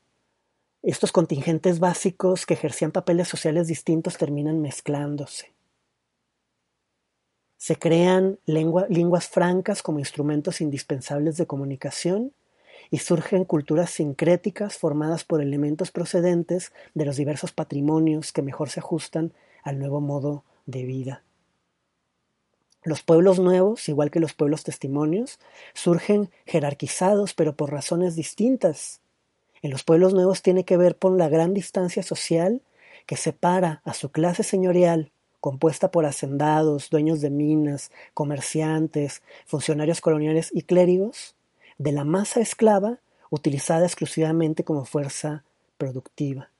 estos 0.91 1.11
contingentes 1.11 1.79
básicos 1.79 2.45
que 2.45 2.53
ejercían 2.53 2.91
papeles 2.91 3.27
sociales 3.27 3.67
distintos 3.67 4.17
terminan 4.17 4.61
mezclándose. 4.61 5.53
Se 7.57 7.77
crean 7.77 8.37
lenguas 8.45 9.27
francas 9.27 9.81
como 9.81 9.97
instrumentos 9.97 10.61
indispensables 10.61 11.37
de 11.37 11.47
comunicación 11.47 12.33
y 12.91 12.99
surgen 12.99 13.45
culturas 13.45 13.89
sincréticas 13.89 14.77
formadas 14.77 15.23
por 15.23 15.41
elementos 15.41 15.89
procedentes 15.91 16.71
de 16.93 17.05
los 17.05 17.15
diversos 17.15 17.51
patrimonios 17.51 18.31
que 18.31 18.43
mejor 18.43 18.69
se 18.69 18.79
ajustan 18.79 19.33
al 19.63 19.79
nuevo 19.79 20.01
modo 20.01 20.43
de 20.67 20.83
vida. 20.83 21.23
Los 22.83 23.01
pueblos 23.01 23.39
nuevos, 23.39 23.89
igual 23.89 24.11
que 24.11 24.19
los 24.19 24.35
pueblos 24.35 24.63
testimonios, 24.63 25.39
surgen 25.73 26.29
jerarquizados 26.45 27.33
pero 27.33 27.55
por 27.55 27.71
razones 27.71 28.15
distintas 28.15 29.01
en 29.65 29.71
los 29.71 29.83
pueblos 29.83 30.13
nuevos 30.13 30.43
tiene 30.43 30.63
que 30.63 30.77
ver 30.77 30.95
con 30.95 31.17
la 31.17 31.27
gran 31.27 31.55
distancia 31.55 32.03
social 32.03 32.61
que 33.07 33.17
separa 33.17 33.81
a 33.83 33.95
su 33.95 34.11
clase 34.11 34.43
señorial, 34.43 35.11
compuesta 35.41 35.89
por 35.89 36.05
hacendados, 36.05 36.91
dueños 36.91 37.19
de 37.19 37.31
minas, 37.31 37.89
comerciantes, 38.13 39.23
funcionarios 39.47 40.01
coloniales 40.01 40.51
y 40.53 40.61
clérigos, 40.61 41.33
de 41.79 41.93
la 41.93 42.03
masa 42.03 42.41
esclava 42.41 42.99
utilizada 43.31 43.87
exclusivamente 43.87 44.63
como 44.63 44.85
fuerza 44.85 45.43
productiva. 45.79 46.51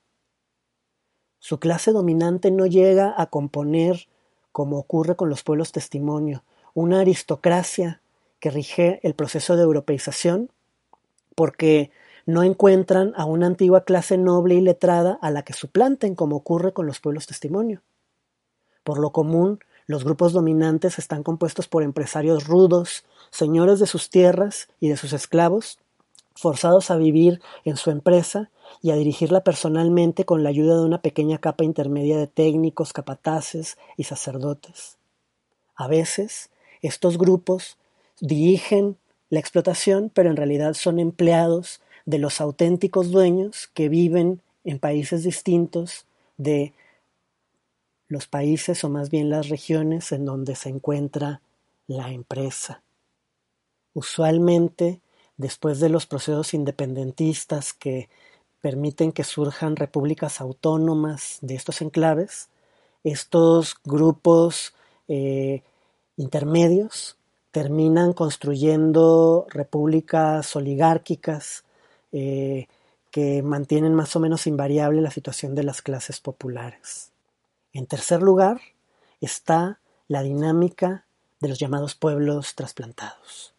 Su 1.38 1.60
clase 1.60 1.91
dominante 1.91 2.50
no 2.50 2.65
llega 2.65 3.13
a 3.15 3.28
componer, 3.28 4.08
como 4.52 4.80
ocurre 4.80 5.15
con 5.15 5.30
los 5.30 5.44
pueblos 5.44 5.72
testimonio, 5.72 6.44
una 6.74 7.02
aristocracia 7.02 8.02
que 8.39 8.50
rige 8.50 9.00
el 9.04 9.13
proceso 9.13 9.56
de 9.56 9.62
europeización, 9.62 10.50
porque 11.36 11.91
no 12.26 12.44
encuentran 12.44 13.14
a 13.16 13.26
una 13.26 13.48
antigua 13.48 13.86
clase 13.86 14.18
noble 14.18 14.56
y 14.56 14.62
letrada 14.62 15.20
a 15.22 15.32
la 15.32 15.44
que 15.44 15.54
suplanten, 15.54 16.16
como 16.16 16.36
ocurre 16.36 16.74
con 16.74 16.88
los 16.88 17.00
pueblos 17.00 17.28
testimonio. 17.28 17.82
Por 18.84 19.00
lo 19.00 19.12
común, 19.12 19.60
los 19.88 20.04
grupos 20.04 20.34
dominantes 20.34 20.98
están 20.98 21.22
compuestos 21.22 21.68
por 21.68 21.84
empresarios 21.84 22.48
rudos, 22.48 23.06
señores 23.30 23.80
de 23.80 23.86
sus 23.86 24.10
tierras 24.10 24.68
y 24.80 24.90
de 24.90 24.98
sus 24.98 25.14
esclavos, 25.14 25.78
forzados 26.34 26.90
a 26.92 26.98
vivir 26.98 27.42
en 27.64 27.78
su 27.78 27.92
empresa 27.92 28.50
y 28.82 28.92
a 28.92 28.96
dirigirla 28.96 29.44
personalmente 29.44 30.26
con 30.26 30.44
la 30.44 30.50
ayuda 30.50 30.76
de 30.78 30.86
una 30.86 31.02
pequeña 31.02 31.38
capa 31.38 31.64
intermedia 31.64 32.18
de 32.18 32.28
técnicos, 32.28 32.94
capataces 32.94 33.78
y 33.96 34.06
sacerdotes. 34.06 34.98
A 35.76 35.88
veces, 35.88 36.50
estos 36.82 37.18
grupos 37.18 37.78
dirigen 38.20 38.98
la 39.30 39.40
explotación, 39.40 40.12
pero 40.14 40.30
en 40.30 40.36
realidad 40.36 40.74
son 40.74 41.00
empleados 41.00 41.82
de 42.06 42.20
los 42.20 42.39
auténticos 42.39 43.12
dueños 43.12 43.70
que 43.74 43.89
viven 43.89 44.41
en 44.63 44.80
países 44.80 45.24
distintos 45.24 46.06
de 46.38 46.74
los 48.08 48.28
países 48.28 48.84
o 48.84 48.89
más 48.89 49.10
bien 49.10 49.30
las 49.30 49.50
regiones 49.50 50.12
en 50.12 50.26
donde 50.26 50.56
se 50.56 50.70
encuentra 50.70 51.41
la 51.88 52.12
empresa. 52.12 52.82
Usualmente, 53.94 55.02
después 55.38 55.80
de 55.80 55.89
los 55.89 56.06
procesos 56.06 56.54
independentistas 56.54 57.74
que 57.74 58.10
permiten 58.62 59.12
que 59.12 59.24
surjan 59.24 59.76
repúblicas 59.76 60.41
autónomas 60.41 61.39
de 61.41 61.56
estos 61.56 61.82
enclaves, 61.82 62.50
estos 63.04 63.76
grupos 63.84 64.74
eh, 65.08 65.63
intermedios 66.18 67.18
terminan 67.52 68.13
construyendo 68.13 69.46
repúblicas 69.50 70.56
oligárquicas 70.56 71.63
eh, 72.17 72.69
que 73.12 73.43
mantienen 73.43 73.93
más 73.93 74.15
o 74.15 74.21
menos 74.21 74.47
invariable 74.47 75.01
la 75.01 75.12
situación 75.12 75.54
de 75.54 75.63
las 75.63 75.82
clases 75.82 76.21
populares. 76.21 77.12
En 77.73 77.88
tercer 77.88 78.21
lugar 78.21 78.62
está 79.19 79.82
la 80.08 80.23
dinámica 80.23 81.06
de 81.41 81.49
los 81.49 81.60
llamados 81.60 81.93
pueblos 81.93 82.56
trasplantados. 82.56 83.54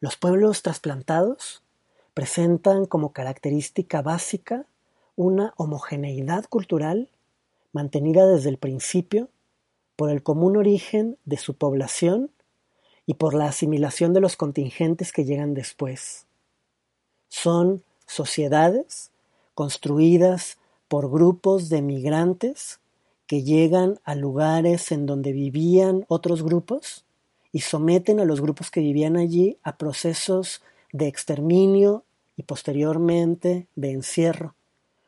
Los 0.00 0.16
pueblos 0.16 0.62
trasplantados 0.62 1.62
presentan 2.14 2.84
como 2.84 3.12
característica 3.12 4.02
básica 4.02 4.66
una 5.14 5.54
homogeneidad 5.56 6.46
cultural 6.46 7.10
mantenida 7.72 8.26
desde 8.26 8.48
el 8.48 8.58
principio 8.58 9.28
por 9.94 10.10
el 10.10 10.24
común 10.24 10.56
origen 10.56 11.16
de 11.26 11.36
su 11.36 11.54
población 11.54 12.32
y 13.06 13.14
por 13.14 13.34
la 13.34 13.46
asimilación 13.46 14.14
de 14.14 14.20
los 14.20 14.34
contingentes 14.34 15.12
que 15.12 15.24
llegan 15.24 15.54
después 15.54 16.26
son 17.34 17.82
sociedades 18.06 19.10
construidas 19.56 20.56
por 20.86 21.10
grupos 21.10 21.68
de 21.68 21.82
migrantes 21.82 22.78
que 23.26 23.42
llegan 23.42 23.98
a 24.04 24.14
lugares 24.14 24.92
en 24.92 25.04
donde 25.04 25.32
vivían 25.32 26.04
otros 26.06 26.44
grupos 26.44 27.04
y 27.50 27.60
someten 27.60 28.20
a 28.20 28.24
los 28.24 28.40
grupos 28.40 28.70
que 28.70 28.78
vivían 28.78 29.16
allí 29.16 29.58
a 29.64 29.76
procesos 29.76 30.62
de 30.92 31.08
exterminio 31.08 32.04
y 32.36 32.44
posteriormente 32.44 33.66
de 33.74 33.90
encierro, 33.90 34.54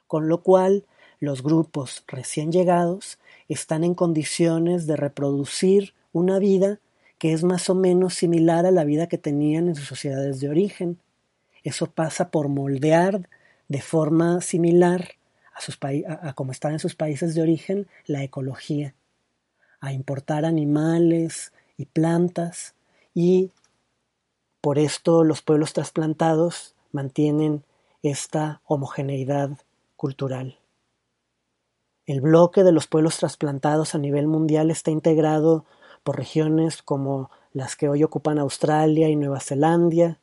con 0.08 0.28
lo 0.28 0.42
cual 0.42 0.84
los 1.20 1.44
grupos 1.44 2.02
recién 2.08 2.50
llegados 2.50 3.20
están 3.48 3.84
en 3.84 3.94
condiciones 3.94 4.88
de 4.88 4.96
reproducir 4.96 5.94
una 6.12 6.40
vida 6.40 6.80
que 7.18 7.32
es 7.32 7.44
más 7.44 7.70
o 7.70 7.76
menos 7.76 8.14
similar 8.14 8.66
a 8.66 8.72
la 8.72 8.82
vida 8.82 9.06
que 9.06 9.16
tenían 9.16 9.68
en 9.68 9.76
sus 9.76 9.86
sociedades 9.86 10.40
de 10.40 10.48
origen, 10.48 10.98
eso 11.68 11.90
pasa 11.90 12.30
por 12.30 12.48
moldear 12.48 13.28
de 13.68 13.80
forma 13.80 14.40
similar 14.40 15.12
a, 15.54 15.60
sus 15.60 15.78
a, 15.82 16.32
como 16.34 16.52
están 16.52 16.72
en 16.72 16.78
sus 16.78 16.94
países 16.94 17.34
de 17.34 17.42
origen 17.42 17.88
la 18.06 18.22
ecología, 18.22 18.94
a 19.80 19.92
importar 19.92 20.44
animales 20.44 21.52
y 21.76 21.86
plantas 21.86 22.74
y 23.14 23.50
por 24.60 24.78
esto 24.78 25.24
los 25.24 25.42
pueblos 25.42 25.72
trasplantados 25.72 26.74
mantienen 26.92 27.64
esta 28.02 28.60
homogeneidad 28.64 29.50
cultural. 29.96 30.58
El 32.06 32.20
bloque 32.20 32.62
de 32.62 32.72
los 32.72 32.86
pueblos 32.86 33.16
trasplantados 33.18 33.94
a 33.96 33.98
nivel 33.98 34.28
mundial 34.28 34.70
está 34.70 34.92
integrado 34.92 35.64
por 36.04 36.16
regiones 36.16 36.82
como 36.82 37.30
las 37.52 37.74
que 37.74 37.88
hoy 37.88 38.04
ocupan 38.04 38.38
Australia 38.38 39.08
y 39.08 39.16
Nueva 39.16 39.40
Zelanda, 39.40 40.20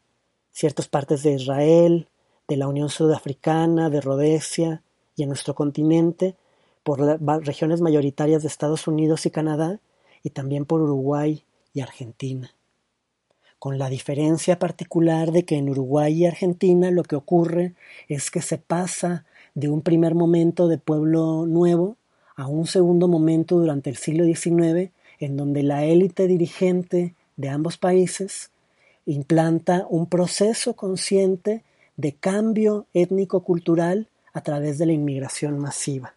ciertas 0.53 0.87
partes 0.87 1.23
de 1.23 1.33
Israel, 1.33 2.07
de 2.47 2.57
la 2.57 2.67
Unión 2.67 2.89
Sudafricana, 2.89 3.89
de 3.89 3.99
Rhodesia 3.99 4.83
y 5.15 5.23
en 5.23 5.29
nuestro 5.29 5.55
continente 5.55 6.35
por 6.83 6.99
las 6.99 7.45
regiones 7.45 7.81
mayoritarias 7.81 8.41
de 8.41 8.47
Estados 8.47 8.87
Unidos 8.87 9.25
y 9.25 9.31
Canadá 9.31 9.79
y 10.21 10.29
también 10.29 10.65
por 10.65 10.81
Uruguay 10.81 11.43
y 11.73 11.81
Argentina. 11.81 12.53
Con 13.57 13.79
la 13.79 13.89
diferencia 13.89 14.59
particular 14.59 15.31
de 15.31 15.45
que 15.45 15.55
en 15.55 15.69
Uruguay 15.69 16.13
y 16.13 16.25
Argentina 16.25 16.91
lo 16.91 17.03
que 17.03 17.15
ocurre 17.15 17.73
es 18.09 18.29
que 18.29 18.41
se 18.41 18.57
pasa 18.57 19.25
de 19.55 19.69
un 19.69 19.81
primer 19.81 20.15
momento 20.15 20.67
de 20.67 20.77
pueblo 20.77 21.45
nuevo 21.45 21.95
a 22.35 22.47
un 22.47 22.67
segundo 22.67 23.07
momento 23.07 23.57
durante 23.57 23.89
el 23.89 23.95
siglo 23.95 24.25
XIX 24.25 24.91
en 25.19 25.37
donde 25.37 25.63
la 25.63 25.85
élite 25.85 26.27
dirigente 26.27 27.15
de 27.37 27.49
ambos 27.49 27.77
países 27.77 28.51
implanta 29.05 29.85
un 29.89 30.07
proceso 30.07 30.75
consciente 30.75 31.63
de 31.97 32.15
cambio 32.15 32.87
étnico-cultural 32.93 34.09
a 34.33 34.41
través 34.41 34.77
de 34.77 34.87
la 34.87 34.93
inmigración 34.93 35.59
masiva. 35.59 36.15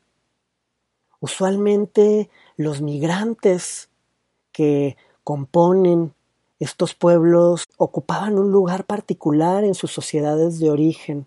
Usualmente 1.21 2.31
los 2.57 2.83
migrantes 2.83 3.89
que 4.53 4.97
componen 5.25 6.15
estos 6.59 6.95
pueblos 6.95 7.65
ocupaban 7.77 8.39
un 8.39 8.51
lugar 8.51 8.85
particular 8.85 9.65
en 9.65 9.75
sus 9.75 9.93
sociedades 9.93 10.59
de 10.59 10.71
origen. 10.71 11.27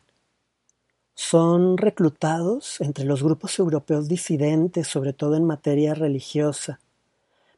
Son 1.13 1.78
reclutados 1.78 2.82
entre 2.82 3.06
los 3.06 3.22
grupos 3.22 3.60
europeos 3.60 4.08
disidentes, 4.08 4.88
sobre 4.88 5.13
todo 5.13 5.36
en 5.36 5.45
materia 5.45 5.93
religiosa. 5.93 6.80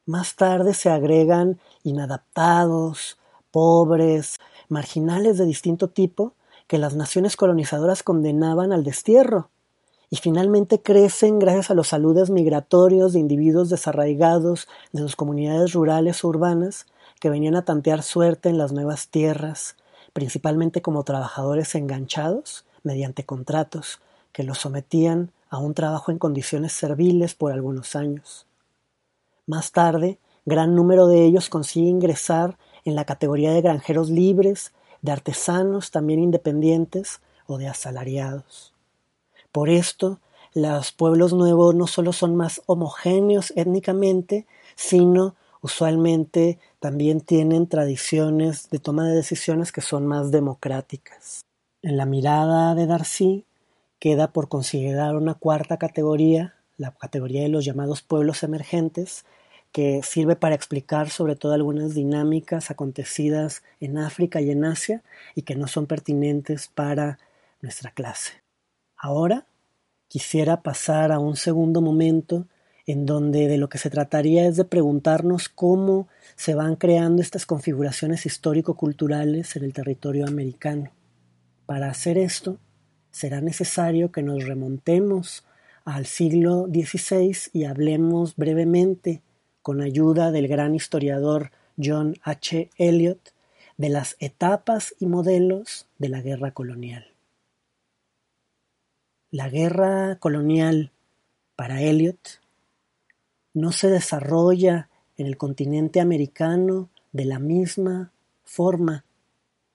Más 0.05 0.35
tarde 0.35 0.73
se 0.73 0.89
agregan 0.89 1.59
inadaptados, 1.83 3.17
pobres, 3.51 4.39
marginales 4.69 5.37
de 5.37 5.45
distinto 5.45 5.89
tipo 5.89 6.33
que 6.67 6.77
las 6.77 6.95
naciones 6.95 7.35
colonizadoras 7.35 8.01
condenaban 8.03 8.71
al 8.71 8.83
destierro, 8.83 9.49
y 10.09 10.17
finalmente 10.17 10.81
crecen 10.81 11.39
gracias 11.39 11.71
a 11.71 11.73
los 11.73 11.87
saludos 11.87 12.29
migratorios 12.29 13.13
de 13.13 13.19
individuos 13.19 13.69
desarraigados 13.69 14.67
de 14.91 15.01
sus 15.01 15.15
comunidades 15.15 15.71
rurales 15.73 16.23
o 16.23 16.27
urbanas 16.27 16.85
que 17.19 17.29
venían 17.29 17.55
a 17.55 17.63
tantear 17.63 18.03
suerte 18.03 18.49
en 18.49 18.57
las 18.57 18.73
nuevas 18.73 19.07
tierras, 19.07 19.77
principalmente 20.11 20.81
como 20.81 21.03
trabajadores 21.03 21.75
enganchados 21.75 22.65
mediante 22.83 23.25
contratos 23.25 24.01
que 24.33 24.43
los 24.43 24.57
sometían 24.57 25.31
a 25.49 25.59
un 25.59 25.73
trabajo 25.73 26.11
en 26.11 26.17
condiciones 26.17 26.73
serviles 26.73 27.33
por 27.33 27.53
algunos 27.53 27.95
años. 27.95 28.47
Más 29.47 29.71
tarde, 29.71 30.19
gran 30.45 30.75
número 30.75 31.07
de 31.07 31.23
ellos 31.23 31.49
consigue 31.49 31.87
ingresar 31.87 32.57
en 32.85 32.95
la 32.95 33.05
categoría 33.05 33.51
de 33.51 33.61
granjeros 33.61 34.09
libres, 34.09 34.73
de 35.01 35.11
artesanos 35.11 35.91
también 35.91 36.19
independientes 36.19 37.21
o 37.47 37.57
de 37.57 37.67
asalariados. 37.67 38.73
Por 39.51 39.69
esto, 39.69 40.19
los 40.53 40.91
pueblos 40.91 41.33
nuevos 41.33 41.75
no 41.75 41.87
solo 41.87 42.13
son 42.13 42.35
más 42.35 42.61
homogéneos 42.65 43.53
étnicamente, 43.55 44.45
sino 44.75 45.35
usualmente 45.61 46.59
también 46.79 47.21
tienen 47.21 47.67
tradiciones 47.67 48.69
de 48.69 48.79
toma 48.79 49.07
de 49.07 49.15
decisiones 49.15 49.71
que 49.71 49.81
son 49.81 50.05
más 50.07 50.31
democráticas. 50.31 51.41
En 51.81 51.97
la 51.97 52.05
mirada 52.05 52.75
de 52.75 52.85
Darcy 52.85 53.45
queda 53.99 54.31
por 54.31 54.49
considerar 54.49 55.15
una 55.15 55.35
cuarta 55.35 55.77
categoría, 55.77 56.55
la 56.77 56.91
categoría 56.91 57.43
de 57.43 57.49
los 57.49 57.63
llamados 57.63 58.01
pueblos 58.01 58.43
emergentes, 58.43 59.25
que 59.71 60.01
sirve 60.03 60.35
para 60.35 60.55
explicar 60.55 61.09
sobre 61.09 61.35
todo 61.35 61.53
algunas 61.53 61.93
dinámicas 61.93 62.71
acontecidas 62.71 63.63
en 63.79 63.97
África 63.97 64.41
y 64.41 64.51
en 64.51 64.65
Asia 64.65 65.01
y 65.35 65.43
que 65.43 65.55
no 65.55 65.67
son 65.67 65.87
pertinentes 65.87 66.67
para 66.67 67.19
nuestra 67.61 67.91
clase. 67.91 68.33
Ahora 68.97 69.45
quisiera 70.07 70.61
pasar 70.61 71.11
a 71.11 71.19
un 71.19 71.37
segundo 71.37 71.81
momento 71.81 72.47
en 72.85 73.05
donde 73.05 73.47
de 73.47 73.57
lo 73.57 73.69
que 73.69 73.77
se 73.77 73.89
trataría 73.89 74.45
es 74.45 74.57
de 74.57 74.65
preguntarnos 74.65 75.47
cómo 75.47 76.07
se 76.35 76.55
van 76.55 76.75
creando 76.75 77.21
estas 77.21 77.45
configuraciones 77.45 78.25
histórico-culturales 78.25 79.55
en 79.55 79.63
el 79.63 79.73
territorio 79.73 80.27
americano. 80.27 80.91
Para 81.65 81.89
hacer 81.89 82.17
esto, 82.17 82.57
será 83.11 83.39
necesario 83.39 84.11
que 84.11 84.23
nos 84.23 84.43
remontemos 84.45 85.45
al 85.85 86.05
siglo 86.05 86.65
XVI 86.65 87.37
y 87.53 87.65
hablemos 87.65 88.35
brevemente 88.35 89.21
con 89.61 89.81
ayuda 89.81 90.31
del 90.31 90.47
gran 90.47 90.75
historiador 90.75 91.51
John 91.77 92.15
H. 92.23 92.69
Eliot, 92.77 93.33
de 93.77 93.89
las 93.89 94.15
etapas 94.19 94.93
y 94.99 95.07
modelos 95.07 95.87
de 95.97 96.09
la 96.09 96.21
guerra 96.21 96.51
colonial. 96.51 97.07
La 99.31 99.49
guerra 99.49 100.17
colonial, 100.17 100.91
para 101.55 101.81
Eliot, 101.81 102.41
no 103.53 103.71
se 103.71 103.89
desarrolla 103.89 104.89
en 105.17 105.27
el 105.27 105.37
continente 105.37 105.99
americano 105.99 106.89
de 107.11 107.25
la 107.25 107.39
misma 107.39 108.11
forma, 108.43 109.05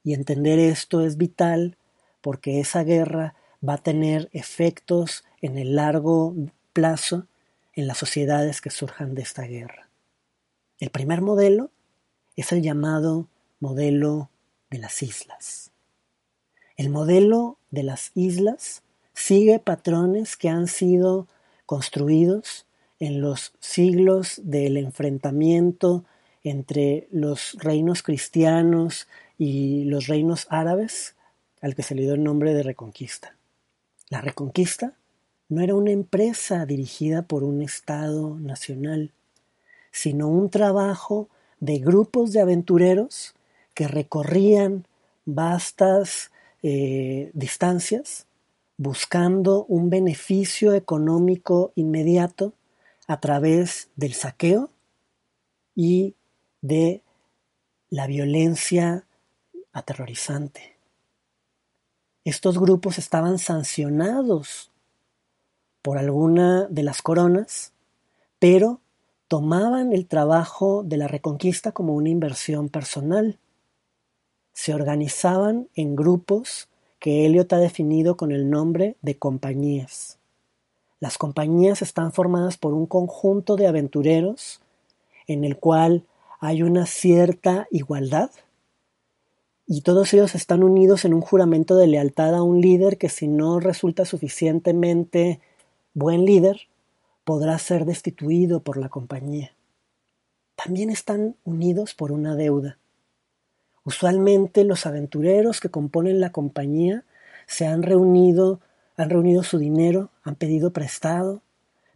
y 0.05 0.15
entender 0.15 0.59
esto 0.59 1.01
es 1.01 1.17
vital 1.17 1.77
porque 2.21 2.61
esa 2.61 2.85
guerra 2.85 3.35
va 3.67 3.75
a 3.75 3.83
tener 3.83 4.29
efectos 4.33 5.25
en 5.41 5.59
el 5.59 5.75
largo 5.75 6.35
plazo 6.73 7.27
en 7.77 7.87
las 7.87 7.99
sociedades 7.99 8.61
que 8.61 8.71
surjan 8.71 9.15
de 9.15 9.23
esta 9.23 9.43
guerra. 9.43 9.89
El 10.81 10.91
primer 10.91 11.21
modelo 11.21 11.71
es 12.35 12.51
el 12.53 12.63
llamado 12.63 13.29
modelo 13.61 14.31
de 14.71 14.79
las 14.79 15.03
islas. 15.03 15.71
El 16.77 16.91
modelo 16.91 17.59
de 17.71 17.83
las 17.83 18.11
islas 18.15 18.83
sigue 19.15 19.59
patrones 19.59 20.37
que 20.37 20.49
han 20.49 20.67
sido 20.67 21.29
construidos 21.65 22.67
en 22.99 23.21
los 23.21 23.53
siglos 23.61 24.41
del 24.43 24.77
enfrentamiento 24.77 26.05
entre 26.43 27.09
los 27.11 27.57
reinos 27.59 28.03
cristianos 28.03 29.09
y 29.39 29.85
los 29.85 30.07
reinos 30.07 30.47
árabes, 30.49 31.15
al 31.61 31.75
que 31.75 31.83
se 31.83 31.95
le 31.95 32.03
dio 32.03 32.15
el 32.15 32.23
nombre 32.23 32.55
de 32.55 32.63
Reconquista. 32.63 33.37
La 34.09 34.21
Reconquista 34.21 34.95
no 35.49 35.63
era 35.63 35.75
una 35.75 35.93
empresa 35.93 36.67
dirigida 36.67 37.23
por 37.23 37.45
un 37.45 37.63
Estado 37.63 38.39
nacional, 38.39 39.13
sino 39.93 40.29
un 40.29 40.51
trabajo 40.51 41.29
de 41.61 41.79
grupos 41.79 42.33
de 42.33 42.41
aventureros 42.41 43.35
que 43.75 43.89
recorrían 43.89 44.87
vastas 45.25 46.31
eh, 46.63 47.31
distancias 47.35 48.27
buscando 48.77 49.65
un 49.67 49.89
beneficio 49.89 50.75
económico 50.75 51.73
inmediato 51.77 52.53
a 53.07 53.21
través 53.21 53.89
del 53.97 54.13
saqueo 54.13 54.71
y 55.75 56.15
de 56.61 57.03
la 57.89 58.07
violencia 58.07 59.07
aterrorizante. 59.73 60.77
Estos 62.25 62.59
grupos 62.59 62.99
estaban 62.99 63.39
sancionados 63.39 64.73
por 65.87 65.99
alguna 65.99 66.67
de 66.69 66.83
las 66.83 67.01
coronas, 67.01 67.73
pero 68.41 68.81
tomaban 69.29 69.93
el 69.93 70.09
trabajo 70.09 70.83
de 70.83 70.97
la 70.97 71.07
reconquista 71.07 71.71
como 71.71 71.95
una 71.95 72.09
inversión 72.09 72.69
personal. 72.71 73.39
Se 74.53 74.75
organizaban 74.75 75.69
en 75.77 75.95
grupos 75.95 76.69
que 76.99 77.25
Eliot 77.25 77.53
ha 77.53 77.59
definido 77.59 78.17
con 78.17 78.33
el 78.33 78.51
nombre 78.51 78.97
de 79.01 79.17
compañías. 79.17 80.19
Las 80.99 81.19
compañías 81.19 81.83
están 81.83 82.13
formadas 82.13 82.57
por 82.59 82.75
un 82.75 82.87
conjunto 82.87 83.55
de 83.55 83.69
aventureros 83.69 84.61
en 85.29 85.45
el 85.45 85.57
cual 85.57 86.03
hay 86.41 86.65
una 86.65 86.87
cierta 86.87 87.69
igualdad 87.71 88.33
y 89.69 89.83
todos 89.83 90.13
ellos 90.15 90.35
están 90.35 90.65
unidos 90.65 91.05
en 91.05 91.15
un 91.15 91.21
juramento 91.21 91.77
de 91.77 91.87
lealtad 91.87 92.35
a 92.35 92.43
un 92.43 92.61
líder 92.61 92.99
que 92.99 93.09
si 93.09 93.29
no 93.29 93.61
resulta 93.61 94.05
suficientemente 94.05 95.39
buen 95.97 96.27
líder, 96.27 96.69
podrá 97.25 97.59
ser 97.59 97.87
destituido 97.87 98.61
por 98.61 98.77
la 98.77 98.91
compañía. 98.91 99.53
También 100.55 100.91
están 100.91 101.37
unidos 101.43 101.95
por 101.95 102.13
una 102.13 102.37
deuda. 102.37 102.77
Usualmente 103.83 104.65
los 104.65 104.85
aventureros 104.85 105.59
que 105.59 105.71
componen 105.71 106.21
la 106.21 106.33
compañía 106.33 107.05
se 107.47 107.67
han 107.67 107.83
reunido, 107.83 108.61
han 108.99 109.09
reunido 109.09 109.43
su 109.43 109.57
dinero, 109.57 110.11
han 110.23 110.35
pedido 110.35 110.71
prestado 110.71 111.41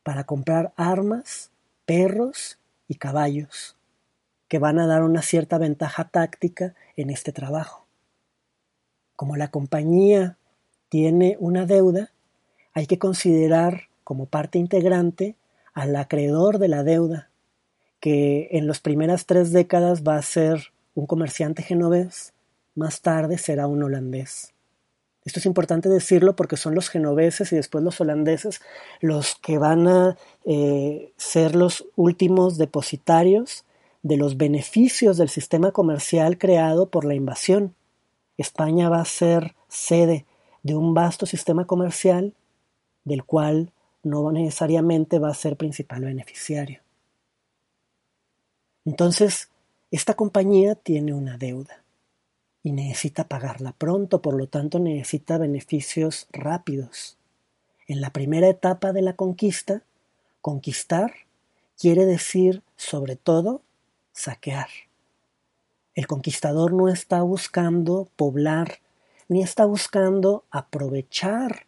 para 0.03 0.25
comprar 0.25 0.73
armas, 0.77 1.51
perros 1.85 2.59
y 2.89 2.95
caballos, 2.95 3.77
que 4.49 4.59
van 4.59 4.79
a 4.79 4.87
dar 4.87 5.03
una 5.03 5.21
cierta 5.21 5.59
ventaja 5.59 6.09
táctica 6.09 6.75
en 6.97 7.11
este 7.11 7.33
trabajo. 7.33 7.85
Como 9.15 9.37
la 9.37 9.51
compañía 9.51 10.39
tiene 10.89 11.37
una 11.39 11.67
deuda, 11.67 12.13
hay 12.73 12.87
que 12.87 12.99
considerar 12.99 13.90
como 14.11 14.27
parte 14.27 14.59
integrante 14.59 15.37
al 15.73 15.95
acreedor 15.95 16.59
de 16.59 16.67
la 16.67 16.83
deuda, 16.83 17.31
que 18.01 18.49
en 18.51 18.67
las 18.67 18.81
primeras 18.81 19.25
tres 19.25 19.53
décadas 19.53 20.03
va 20.03 20.17
a 20.17 20.23
ser 20.23 20.73
un 20.97 21.07
comerciante 21.07 21.63
genovés, 21.63 22.33
más 22.75 23.03
tarde 23.03 23.39
será 23.39 23.69
un 23.69 23.85
holandés. 23.85 24.53
Esto 25.25 25.39
es 25.39 25.47
importante 25.47 25.89
decirlo 25.89 26.35
porque 26.35 26.57
son 26.57 26.75
los 26.75 26.89
genoveses 26.89 27.53
y 27.53 27.55
después 27.55 27.85
los 27.85 28.01
holandeses 28.01 28.61
los 29.01 29.37
que 29.37 29.59
van 29.59 29.87
a 29.87 30.17
eh, 30.45 31.13
ser 31.17 31.55
los 31.55 31.87
últimos 31.95 32.59
depositarios 32.59 33.65
de 34.03 34.17
los 34.17 34.37
beneficios 34.37 35.19
del 35.19 35.29
sistema 35.29 35.71
comercial 35.71 36.37
creado 36.37 36.89
por 36.89 37.05
la 37.05 37.15
invasión. 37.15 37.77
España 38.39 38.89
va 38.89 39.03
a 39.03 39.05
ser 39.05 39.55
sede 39.69 40.27
de 40.65 40.75
un 40.75 40.95
vasto 40.95 41.27
sistema 41.27 41.65
comercial 41.65 42.35
del 43.05 43.23
cual 43.23 43.71
no 44.03 44.31
necesariamente 44.33 45.19
va 45.19 45.29
a 45.29 45.35
ser 45.35 45.57
principal 45.57 46.05
beneficiario. 46.05 46.81
Entonces, 48.85 49.51
esta 49.91 50.15
compañía 50.15 50.75
tiene 50.75 51.13
una 51.13 51.37
deuda 51.37 51.83
y 52.63 52.73
necesita 52.73 53.29
pagarla 53.29 53.73
pronto, 53.73 54.23
por 54.23 54.35
lo 54.35 54.47
tanto 54.47 54.79
necesita 54.79 55.39
beneficios 55.39 56.27
rápidos. 56.33 57.17
En 57.87 58.01
la 58.01 58.11
primera 58.11 58.49
etapa 58.49 58.93
de 58.93 59.03
la 59.03 59.15
conquista, 59.15 59.83
conquistar 60.41 61.13
quiere 61.79 62.07
decir, 62.07 62.63
sobre 62.77 63.17
todo, 63.17 63.63
saquear. 64.13 64.69
El 65.95 66.07
conquistador 66.07 66.73
no 66.73 66.89
está 66.89 67.23
buscando 67.23 68.09
poblar, 68.17 68.79
ni 69.29 69.43
está 69.43 69.65
buscando 69.65 70.45
aprovechar 70.51 71.67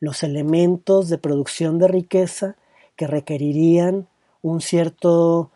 los 0.00 0.22
elementos 0.22 1.08
de 1.08 1.18
producción 1.18 1.78
de 1.78 1.88
riqueza 1.88 2.56
que 2.96 3.06
requerirían 3.06 4.08
un 4.42 4.60
cierto 4.60 5.50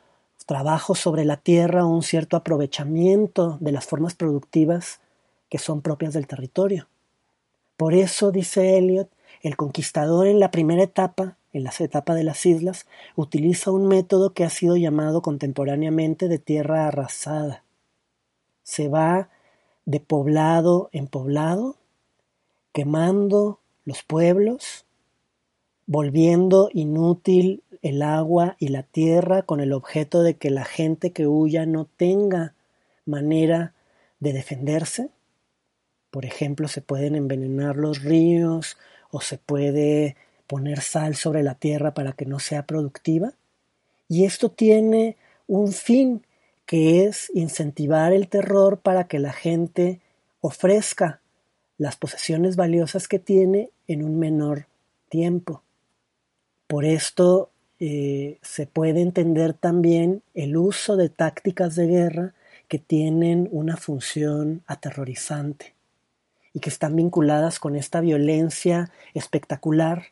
trabajo 0.44 0.94
sobre 0.94 1.24
la 1.24 1.36
tierra, 1.36 1.86
un 1.86 2.02
cierto 2.02 2.36
aprovechamiento 2.36 3.58
de 3.60 3.72
las 3.72 3.86
formas 3.86 4.14
productivas 4.14 5.00
que 5.48 5.58
son 5.58 5.82
propias 5.82 6.14
del 6.14 6.26
territorio. 6.26 6.88
Por 7.76 7.94
eso, 7.94 8.30
dice 8.32 8.78
Eliot, 8.78 9.10
el 9.42 9.56
conquistador 9.56 10.26
en 10.26 10.40
la 10.40 10.50
primera 10.50 10.82
etapa, 10.82 11.36
en 11.52 11.64
la 11.64 11.72
etapa 11.78 12.14
de 12.14 12.24
las 12.24 12.46
islas, 12.46 12.86
utiliza 13.16 13.70
un 13.70 13.86
método 13.86 14.34
que 14.34 14.44
ha 14.44 14.50
sido 14.50 14.76
llamado 14.76 15.20
contemporáneamente 15.22 16.28
de 16.28 16.38
tierra 16.38 16.86
arrasada. 16.86 17.64
Se 18.62 18.88
va 18.88 19.28
de 19.84 20.00
poblado 20.00 20.88
en 20.92 21.08
poblado, 21.08 21.76
quemando 22.72 23.58
los 23.84 24.02
pueblos, 24.02 24.84
volviendo 25.86 26.70
inútil 26.72 27.62
el 27.82 28.02
agua 28.02 28.56
y 28.58 28.68
la 28.68 28.84
tierra 28.84 29.42
con 29.42 29.60
el 29.60 29.72
objeto 29.72 30.22
de 30.22 30.34
que 30.34 30.50
la 30.50 30.64
gente 30.64 31.10
que 31.10 31.26
huya 31.26 31.66
no 31.66 31.86
tenga 31.96 32.54
manera 33.04 33.74
de 34.20 34.32
defenderse. 34.32 35.10
Por 36.10 36.24
ejemplo, 36.24 36.68
se 36.68 36.80
pueden 36.80 37.16
envenenar 37.16 37.76
los 37.76 38.02
ríos 38.02 38.76
o 39.10 39.20
se 39.20 39.38
puede 39.38 40.16
poner 40.46 40.80
sal 40.80 41.16
sobre 41.16 41.42
la 41.42 41.54
tierra 41.54 41.94
para 41.94 42.12
que 42.12 42.26
no 42.26 42.38
sea 42.38 42.66
productiva. 42.66 43.32
Y 44.08 44.24
esto 44.24 44.50
tiene 44.50 45.16
un 45.46 45.72
fin 45.72 46.24
que 46.66 47.04
es 47.04 47.30
incentivar 47.34 48.12
el 48.12 48.28
terror 48.28 48.78
para 48.78 49.08
que 49.08 49.18
la 49.18 49.32
gente 49.32 50.00
ofrezca 50.40 51.21
las 51.82 51.96
posesiones 51.96 52.56
valiosas 52.56 53.08
que 53.08 53.18
tiene 53.18 53.70
en 53.88 54.04
un 54.04 54.18
menor 54.18 54.66
tiempo. 55.08 55.62
Por 56.66 56.84
esto 56.84 57.50
eh, 57.80 58.38
se 58.40 58.66
puede 58.66 59.00
entender 59.00 59.52
también 59.52 60.22
el 60.34 60.56
uso 60.56 60.96
de 60.96 61.08
tácticas 61.08 61.74
de 61.74 61.86
guerra 61.88 62.34
que 62.68 62.78
tienen 62.78 63.48
una 63.50 63.76
función 63.76 64.62
aterrorizante 64.66 65.74
y 66.54 66.60
que 66.60 66.70
están 66.70 66.94
vinculadas 66.94 67.58
con 67.58 67.74
esta 67.74 68.00
violencia 68.00 68.90
espectacular 69.12 70.04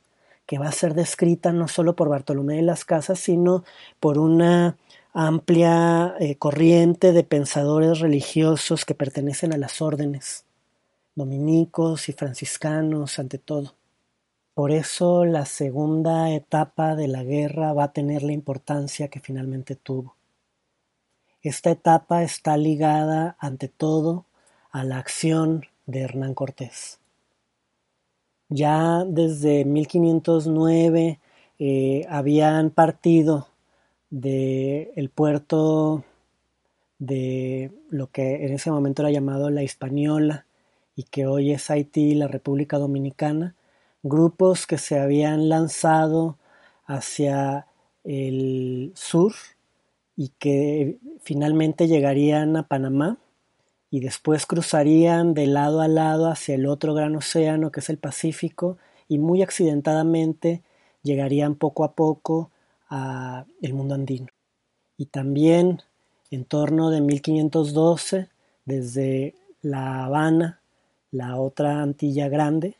que 0.46 0.58
va 0.58 0.66
a 0.66 0.72
ser 0.72 0.94
descrita 0.94 1.52
no 1.52 1.68
solo 1.68 1.94
por 1.94 2.08
Bartolomé 2.08 2.56
de 2.56 2.62
las 2.62 2.84
Casas, 2.84 3.20
sino 3.20 3.62
por 4.00 4.18
una 4.18 4.76
amplia 5.12 6.16
eh, 6.18 6.34
corriente 6.34 7.12
de 7.12 7.22
pensadores 7.22 8.00
religiosos 8.00 8.84
que 8.84 8.96
pertenecen 8.96 9.52
a 9.52 9.58
las 9.58 9.80
órdenes, 9.80 10.44
dominicos 11.20 12.08
y 12.08 12.14
franciscanos 12.14 13.18
ante 13.18 13.36
todo. 13.36 13.74
Por 14.54 14.72
eso 14.72 15.26
la 15.26 15.44
segunda 15.44 16.30
etapa 16.30 16.96
de 16.96 17.08
la 17.08 17.22
guerra 17.24 17.74
va 17.74 17.84
a 17.84 17.92
tener 17.92 18.22
la 18.22 18.32
importancia 18.32 19.08
que 19.08 19.20
finalmente 19.20 19.76
tuvo. 19.76 20.16
Esta 21.42 21.70
etapa 21.70 22.22
está 22.22 22.56
ligada 22.56 23.36
ante 23.38 23.68
todo 23.68 24.24
a 24.70 24.82
la 24.82 24.96
acción 24.96 25.66
de 25.84 26.00
Hernán 26.00 26.32
Cortés. 26.32 27.00
Ya 28.48 29.04
desde 29.06 29.66
1509 29.66 31.20
eh, 31.58 32.06
habían 32.08 32.70
partido 32.70 33.48
del 34.08 35.10
puerto 35.14 36.02
de 36.98 37.72
lo 37.90 38.06
que 38.10 38.46
en 38.46 38.54
ese 38.54 38.70
momento 38.70 39.02
era 39.02 39.10
llamado 39.10 39.50
la 39.50 39.62
Hispaniola 39.62 40.46
y 41.00 41.04
que 41.04 41.26
hoy 41.26 41.50
es 41.52 41.70
Haití 41.70 42.10
y 42.10 42.14
la 42.14 42.28
República 42.28 42.76
Dominicana, 42.76 43.54
grupos 44.02 44.66
que 44.66 44.76
se 44.76 44.98
habían 44.98 45.48
lanzado 45.48 46.36
hacia 46.84 47.66
el 48.04 48.92
sur 48.94 49.32
y 50.14 50.28
que 50.38 50.98
finalmente 51.22 51.88
llegarían 51.88 52.54
a 52.58 52.68
Panamá 52.68 53.16
y 53.90 54.00
después 54.00 54.44
cruzarían 54.44 55.32
de 55.32 55.46
lado 55.46 55.80
a 55.80 55.88
lado 55.88 56.28
hacia 56.28 56.54
el 56.54 56.66
otro 56.66 56.92
gran 56.92 57.16
océano 57.16 57.72
que 57.72 57.80
es 57.80 57.88
el 57.88 57.96
Pacífico 57.96 58.76
y 59.08 59.16
muy 59.16 59.40
accidentadamente 59.40 60.62
llegarían 61.02 61.54
poco 61.54 61.84
a 61.84 61.94
poco 61.94 62.50
a 62.90 63.46
el 63.62 63.72
mundo 63.72 63.94
andino. 63.94 64.26
Y 64.98 65.06
también 65.06 65.80
en 66.30 66.44
torno 66.44 66.90
de 66.90 67.00
1512 67.00 68.28
desde 68.66 69.34
La 69.62 70.04
Habana, 70.04 70.59
la 71.12 71.36
otra 71.36 71.82
Antilla 71.82 72.28
Grande, 72.28 72.76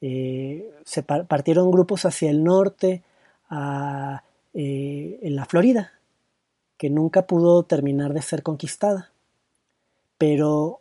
eh, 0.00 0.70
se 0.84 1.02
partieron 1.02 1.70
grupos 1.70 2.04
hacia 2.04 2.30
el 2.30 2.44
norte, 2.44 3.02
eh, 3.50 5.18
en 5.22 5.36
la 5.36 5.44
Florida, 5.44 5.92
que 6.76 6.90
nunca 6.90 7.26
pudo 7.26 7.62
terminar 7.64 8.12
de 8.12 8.22
ser 8.22 8.42
conquistada. 8.42 9.10
Pero 10.16 10.80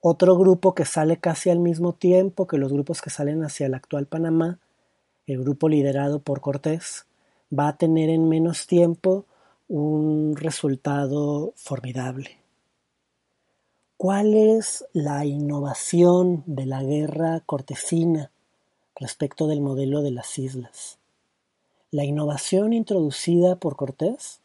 otro 0.00 0.36
grupo 0.36 0.74
que 0.74 0.84
sale 0.84 1.18
casi 1.18 1.50
al 1.50 1.58
mismo 1.58 1.92
tiempo 1.92 2.46
que 2.46 2.58
los 2.58 2.72
grupos 2.72 3.02
que 3.02 3.10
salen 3.10 3.44
hacia 3.44 3.66
el 3.66 3.74
actual 3.74 4.06
Panamá, 4.06 4.58
el 5.26 5.40
grupo 5.40 5.68
liderado 5.68 6.20
por 6.20 6.40
Cortés, 6.40 7.06
va 7.56 7.68
a 7.68 7.76
tener 7.76 8.08
en 8.08 8.28
menos 8.28 8.66
tiempo 8.66 9.26
un 9.68 10.36
resultado 10.36 11.52
formidable. 11.56 12.39
¿Cuál 14.02 14.32
es 14.32 14.86
la 14.94 15.26
innovación 15.26 16.42
de 16.46 16.64
la 16.64 16.82
guerra 16.82 17.40
cortesina 17.44 18.30
respecto 18.94 19.46
del 19.46 19.60
modelo 19.60 20.00
de 20.00 20.10
las 20.10 20.38
islas? 20.38 20.98
La 21.90 22.04
innovación 22.04 22.72
introducida 22.72 23.56
por 23.56 23.76
Cortés 23.76 24.40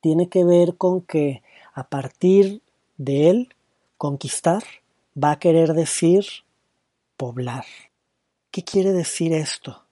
tiene 0.00 0.28
que 0.28 0.44
ver 0.44 0.76
con 0.76 1.00
que 1.00 1.42
a 1.74 1.88
partir 1.88 2.62
de 2.98 3.30
él 3.30 3.54
conquistar 3.98 4.62
va 5.20 5.32
a 5.32 5.38
querer 5.40 5.74
decir 5.74 6.24
poblar. 7.16 7.64
¿Qué 8.52 8.62
quiere 8.62 8.92
decir 8.92 9.32
esto? 9.32 9.86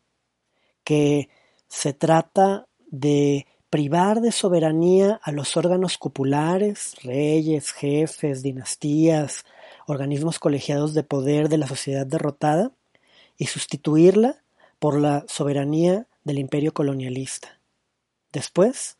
Que 0.84 1.28
se 1.66 1.92
trata 1.92 2.68
de 2.86 3.48
privar 3.70 4.20
de 4.20 4.32
soberanía 4.32 5.20
a 5.22 5.32
los 5.32 5.56
órganos 5.56 5.98
cupulares, 5.98 6.94
reyes, 7.02 7.72
jefes, 7.72 8.42
dinastías, 8.42 9.44
organismos 9.86 10.38
colegiados 10.38 10.94
de 10.94 11.02
poder 11.02 11.48
de 11.48 11.58
la 11.58 11.66
sociedad 11.66 12.06
derrotada, 12.06 12.72
y 13.40 13.46
sustituirla 13.46 14.42
por 14.80 14.98
la 14.98 15.24
soberanía 15.28 16.08
del 16.24 16.40
imperio 16.40 16.74
colonialista. 16.74 17.60
Después, 18.32 18.98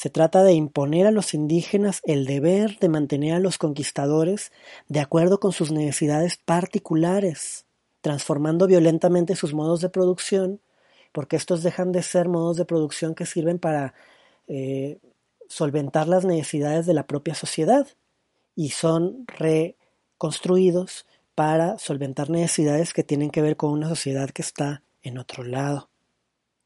Se 0.00 0.08
trata 0.08 0.42
de 0.44 0.54
imponer 0.54 1.06
a 1.06 1.10
los 1.10 1.34
indígenas 1.34 2.00
el 2.04 2.24
deber 2.24 2.78
de 2.78 2.88
mantener 2.88 3.34
a 3.34 3.38
los 3.38 3.58
conquistadores 3.58 4.50
de 4.88 4.98
acuerdo 4.98 5.40
con 5.40 5.52
sus 5.52 5.72
necesidades 5.72 6.38
particulares, 6.42 7.66
transformando 8.00 8.66
violentamente 8.66 9.36
sus 9.36 9.52
modos 9.52 9.82
de 9.82 9.90
producción, 9.90 10.62
porque 11.12 11.36
estos 11.36 11.62
dejan 11.62 11.92
de 11.92 12.02
ser 12.02 12.28
modos 12.28 12.56
de 12.56 12.64
producción 12.64 13.14
que 13.14 13.26
sirven 13.26 13.58
para 13.58 13.94
eh, 14.48 14.98
solventar 15.48 16.08
las 16.08 16.24
necesidades 16.24 16.86
de 16.86 16.94
la 16.94 17.06
propia 17.06 17.34
sociedad 17.34 17.86
y 18.54 18.70
son 18.70 19.24
reconstruidos 19.26 21.06
para 21.34 21.78
solventar 21.78 22.30
necesidades 22.30 22.92
que 22.92 23.02
tienen 23.02 23.30
que 23.30 23.42
ver 23.42 23.56
con 23.56 23.72
una 23.72 23.88
sociedad 23.88 24.30
que 24.30 24.42
está 24.42 24.82
en 25.02 25.18
otro 25.18 25.42
lado. 25.42 25.90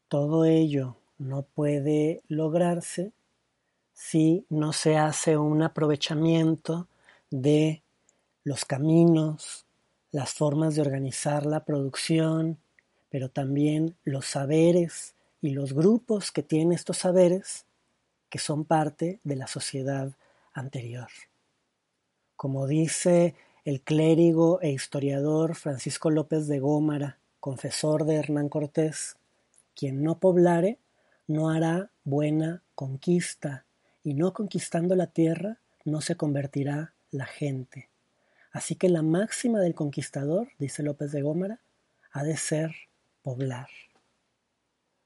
Todo 0.07 0.45
ello 0.45 0.97
no 1.17 1.43
puede 1.43 2.21
lograrse 2.27 3.13
si 3.93 4.45
no 4.49 4.73
se 4.73 4.97
hace 4.97 5.37
un 5.37 5.63
aprovechamiento 5.63 6.89
de 7.31 7.81
los 8.43 8.65
caminos, 8.65 9.65
las 10.11 10.33
formas 10.33 10.75
de 10.75 10.81
organizar 10.81 11.45
la 11.45 11.63
producción, 11.63 12.59
pero 13.15 13.29
también 13.29 13.95
los 14.03 14.25
saberes 14.25 15.15
y 15.39 15.51
los 15.51 15.71
grupos 15.71 16.33
que 16.33 16.43
tienen 16.43 16.73
estos 16.73 16.97
saberes 16.97 17.63
que 18.27 18.39
son 18.39 18.65
parte 18.65 19.21
de 19.23 19.37
la 19.37 19.47
sociedad 19.47 20.11
anterior. 20.51 21.07
Como 22.35 22.67
dice 22.67 23.33
el 23.63 23.79
clérigo 23.79 24.59
e 24.61 24.71
historiador 24.71 25.55
Francisco 25.55 26.09
López 26.09 26.49
de 26.49 26.59
Gómara, 26.59 27.17
confesor 27.39 28.03
de 28.03 28.15
Hernán 28.15 28.49
Cortés, 28.49 29.15
quien 29.75 30.03
no 30.03 30.19
poblare 30.19 30.77
no 31.25 31.49
hará 31.49 31.91
buena 32.03 32.63
conquista 32.75 33.63
y 34.03 34.13
no 34.13 34.33
conquistando 34.33 34.93
la 34.93 35.07
tierra 35.07 35.61
no 35.85 36.01
se 36.01 36.17
convertirá 36.17 36.91
la 37.11 37.27
gente. 37.27 37.87
Así 38.51 38.75
que 38.75 38.89
la 38.89 39.03
máxima 39.03 39.61
del 39.61 39.73
conquistador, 39.73 40.49
dice 40.59 40.83
López 40.83 41.13
de 41.13 41.21
Gómara, 41.21 41.61
ha 42.11 42.23
de 42.23 42.35
ser 42.35 42.75
poblar. 43.25 43.69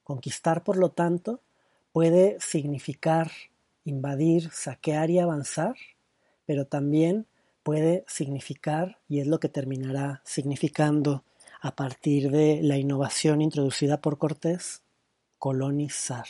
Conquistar, 0.04 0.62
por 0.66 0.76
lo 0.76 0.90
tanto, 0.90 1.40
puede 1.94 2.38
significar 2.42 3.32
invadir, 3.86 4.52
saquear 4.52 5.10
y 5.10 5.20
avanzar, 5.20 5.76
pero 6.46 6.66
también 6.66 7.28
puede 7.64 8.04
significar, 8.08 8.98
y 9.08 9.22
es 9.22 9.28
lo 9.28 9.40
que 9.40 9.48
terminará 9.48 10.22
significando 10.26 11.24
a 11.62 11.78
partir 11.78 12.30
de 12.30 12.60
la 12.62 12.78
innovación 12.78 13.42
introducida 13.42 14.02
por 14.02 14.18
Cortés, 14.18 14.82
colonizar. 15.38 16.28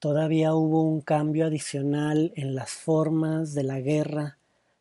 Todavía 0.00 0.54
hubo 0.54 0.82
un 0.82 1.00
cambio 1.00 1.46
adicional 1.46 2.30
en 2.36 2.54
las 2.54 2.72
formas 2.72 3.54
de 3.54 3.62
la 3.62 3.80
guerra 3.80 4.36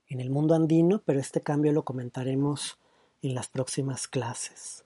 en 0.09 0.19
el 0.19 0.29
mundo 0.29 0.53
andino, 0.53 1.01
pero 1.05 1.21
este 1.21 1.39
cambio 1.39 1.71
lo 1.71 1.85
comentaremos 1.85 2.77
en 3.21 3.35
las 3.35 3.47
próximas 3.47 4.09
clases. 4.09 4.82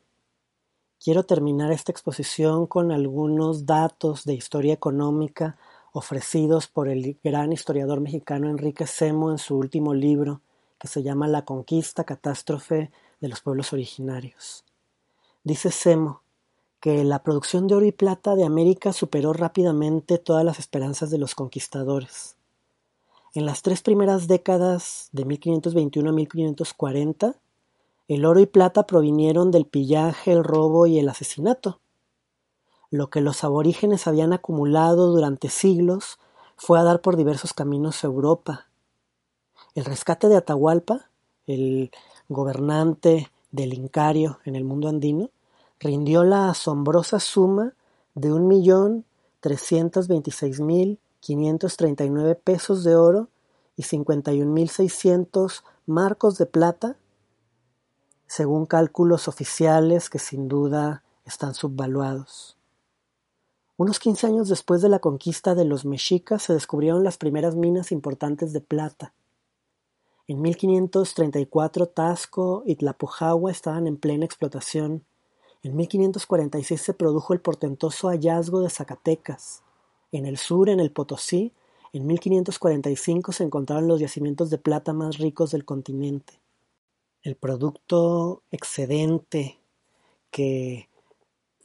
Quiero 1.00 1.24
terminar 1.24 1.72
esta 1.72 1.92
exposición 1.92 2.66
con 2.66 2.92
algunos 2.92 3.68
datos 3.68 4.26
de 4.26 4.34
historia 4.34 4.74
económica 4.74 5.58
ofrecidos 5.94 6.68
por 6.68 6.90
el 6.90 7.18
gran 7.24 7.54
historiador 7.54 8.02
mexicano 8.02 8.50
Enrique 8.50 8.88
Semo 8.88 9.32
en 9.32 9.38
su 9.38 9.56
último 9.58 9.94
libro, 9.94 10.42
que 10.80 10.88
se 10.88 11.04
llama 11.04 11.28
La 11.28 11.46
conquista, 11.46 12.04
catástrofe 12.04 12.92
de 13.22 13.28
los 13.28 13.42
pueblos 13.42 13.74
originarios. 13.74 14.64
Dice 15.44 15.72
Semo, 15.72 16.22
que 16.80 17.04
la 17.04 17.24
producción 17.24 17.68
de 17.68 17.76
oro 17.76 17.86
y 17.86 17.92
plata 17.92 18.36
de 18.36 18.46
América 18.46 18.92
superó 18.92 19.34
rápidamente 19.34 20.18
todas 20.18 20.44
las 20.44 20.60
esperanzas 20.60 21.12
de 21.12 21.20
los 21.20 21.36
conquistadores. 21.36 22.36
En 23.34 23.46
las 23.46 23.62
tres 23.62 23.82
primeras 23.84 24.28
décadas 24.28 25.10
de 25.12 25.26
1521 25.26 26.10
a 26.10 26.14
1540, 26.14 27.36
el 28.08 28.26
oro 28.26 28.40
y 28.40 28.46
plata 28.46 28.88
provinieron 28.88 29.52
del 29.52 29.66
pillaje, 29.66 30.32
el 30.32 30.44
robo 30.44 30.88
y 30.88 31.00
el 31.00 31.10
asesinato. 31.10 31.80
Lo 32.90 33.10
que 33.10 33.22
los 33.22 33.44
aborígenes 33.44 34.08
habían 34.08 34.32
acumulado 34.32 35.08
durante 35.12 35.50
siglos 35.50 36.20
fue 36.56 36.80
a 36.80 36.84
dar 36.84 37.02
por 37.02 37.18
diversos 37.18 37.54
caminos 37.54 38.04
a 38.04 38.08
Europa. 38.08 38.68
El 39.76 39.86
rescate 39.86 40.30
de 40.30 40.38
Atahualpa, 40.38 41.10
el 41.46 41.92
gobernante 42.30 43.30
del 43.52 43.74
Incario 43.74 44.40
en 44.46 44.56
el 44.56 44.64
mundo 44.64 44.88
andino, 44.88 45.30
rindió 45.80 46.24
la 46.24 46.50
asombrosa 46.50 47.20
suma 47.20 47.74
de 48.16 48.32
un 48.34 48.48
millón 48.48 49.06
trescientos 49.42 50.08
veintiséis 50.08 50.60
mil 50.60 51.00
quinientos 51.20 51.78
treinta 51.78 52.06
y 52.06 52.10
nueve 52.10 52.36
pesos 52.36 52.84
de 52.84 52.96
oro 52.96 53.28
y 53.76 53.84
cincuenta 53.84 54.34
y 54.34 54.42
un 54.42 54.54
mil 54.54 54.70
seiscientos 54.70 55.64
marcos 55.86 56.38
de 56.38 56.46
plata, 56.46 56.96
según 58.28 58.66
cálculos 58.66 59.28
oficiales 59.28 60.10
que 60.10 60.20
sin 60.20 60.48
duda 60.48 61.04
están 61.26 61.54
subvaluados. 61.56 62.58
Unos 63.78 64.00
quince 64.00 64.28
años 64.28 64.50
después 64.50 64.82
de 64.82 64.90
la 64.90 65.00
conquista 65.00 65.56
de 65.56 65.66
los 65.66 65.86
mexicas 65.86 66.44
se 66.44 66.54
descubrieron 66.54 67.04
las 67.04 67.18
primeras 67.18 67.56
minas 67.56 67.92
importantes 67.92 68.54
de 68.54 68.62
plata. 68.62 69.14
En 70.28 70.42
1534 70.42 71.88
Tasco 71.88 72.64
y 72.66 72.76
Tlapujahua 72.76 73.52
estaban 73.52 73.88
en 73.88 73.98
plena 73.98 74.26
explotación 74.26 75.06
en 75.64 75.76
1546 75.76 76.82
se 76.82 76.94
produjo 76.94 77.34
el 77.34 77.42
portentoso 77.42 78.08
hallazgo 78.10 78.62
de 78.62 78.70
Zacatecas. 78.70 79.64
En 80.12 80.26
el 80.26 80.38
sur, 80.38 80.70
en 80.70 80.80
el 80.80 80.92
Potosí, 80.92 81.52
en 81.94 82.06
1545 82.08 83.32
se 83.32 83.44
encontraron 83.44 83.88
los 83.88 84.00
yacimientos 84.00 84.50
de 84.50 84.60
plata 84.60 84.94
más 84.94 85.18
ricos 85.18 85.52
del 85.52 85.66
continente. 85.66 86.40
El 87.28 87.36
producto 87.36 88.42
excedente 88.52 89.60
que 90.32 90.88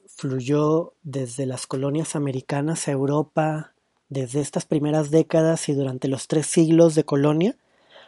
fluyó 0.08 0.94
desde 1.04 1.46
las 1.46 1.68
colonias 1.68 2.16
americanas 2.16 2.88
a 2.88 2.90
Europa 2.90 3.72
desde 4.08 4.40
estas 4.40 4.64
primeras 4.64 5.12
décadas 5.12 5.68
y 5.68 5.74
durante 5.74 6.08
los 6.08 6.26
tres 6.26 6.48
siglos 6.48 6.96
de 6.96 7.04
colonia, 7.04 7.56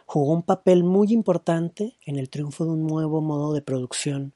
jugó 0.05 0.33
un 0.33 0.43
papel 0.43 0.83
muy 0.83 1.13
importante 1.13 1.95
en 2.05 2.17
el 2.19 2.29
triunfo 2.29 2.65
de 2.65 2.71
un 2.71 2.87
nuevo 2.87 3.21
modo 3.21 3.53
de 3.53 3.61
producción 3.61 4.33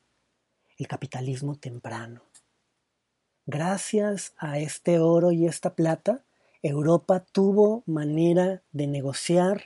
el 0.78 0.88
capitalismo 0.88 1.56
temprano. 1.56 2.22
Gracias 3.46 4.34
a 4.38 4.60
este 4.60 4.98
oro 5.00 5.34
y 5.34 5.46
esta 5.46 5.76
plata, 5.76 6.24
Europa 6.62 7.26
tuvo 7.34 7.84
manera 7.86 8.64
de 8.72 8.88
negociar 8.88 9.66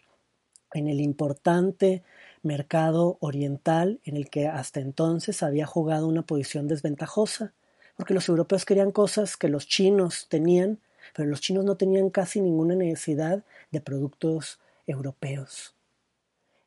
en 0.73 0.87
el 0.87 1.01
importante 1.01 2.01
mercado 2.43 3.17
oriental 3.19 3.99
en 4.03 4.17
el 4.17 4.29
que 4.29 4.47
hasta 4.47 4.79
entonces 4.79 5.41
había 5.43 5.65
jugado 5.65 6.07
una 6.07 6.21
posición 6.21 6.67
desventajosa, 6.67 7.53
porque 7.97 8.13
los 8.13 8.29
europeos 8.29 8.65
querían 8.65 8.91
cosas 8.91 9.37
que 9.37 9.49
los 9.49 9.67
chinos 9.67 10.27
tenían, 10.29 10.79
pero 11.15 11.29
los 11.29 11.41
chinos 11.41 11.65
no 11.65 11.75
tenían 11.75 12.09
casi 12.09 12.41
ninguna 12.41 12.75
necesidad 12.75 13.43
de 13.71 13.81
productos 13.81 14.59
europeos. 14.85 15.75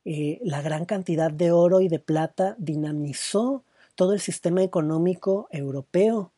Eh, 0.05 0.41
la 0.43 0.63
gran 0.63 0.85
cantidad 0.85 1.31
de 1.31 1.51
oro 1.51 1.81
y 1.81 1.89
de 1.89 1.99
plata 1.99 2.55
dinamizó 2.59 3.65
todo 3.97 4.13
el 4.13 4.21
sistema 4.21 4.63
económico 4.63 5.49
europeo 5.51 6.33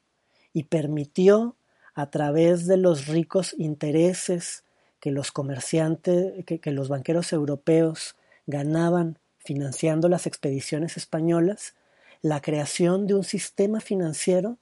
y 0.53 0.65
permitió 0.65 1.57
a 1.95 2.11
través 2.11 2.67
de 2.67 2.77
los 2.79 3.09
ricos 3.09 3.55
intereses 3.59 4.65
que 5.01 5.11
los 5.11 5.33
comerciantes, 5.33 6.45
que, 6.45 6.73
los 6.73 6.89
banqueros 6.89 7.33
europeos 7.33 8.17
ganaban 8.47 9.19
financiando 9.49 10.11
las 10.11 10.27
expediciones 10.27 10.99
españolas, 10.99 11.75
la 12.21 12.43
creación 12.43 13.07
de 13.07 13.15
un 13.15 13.25
sistema 13.25 13.81
financiero 13.81 14.59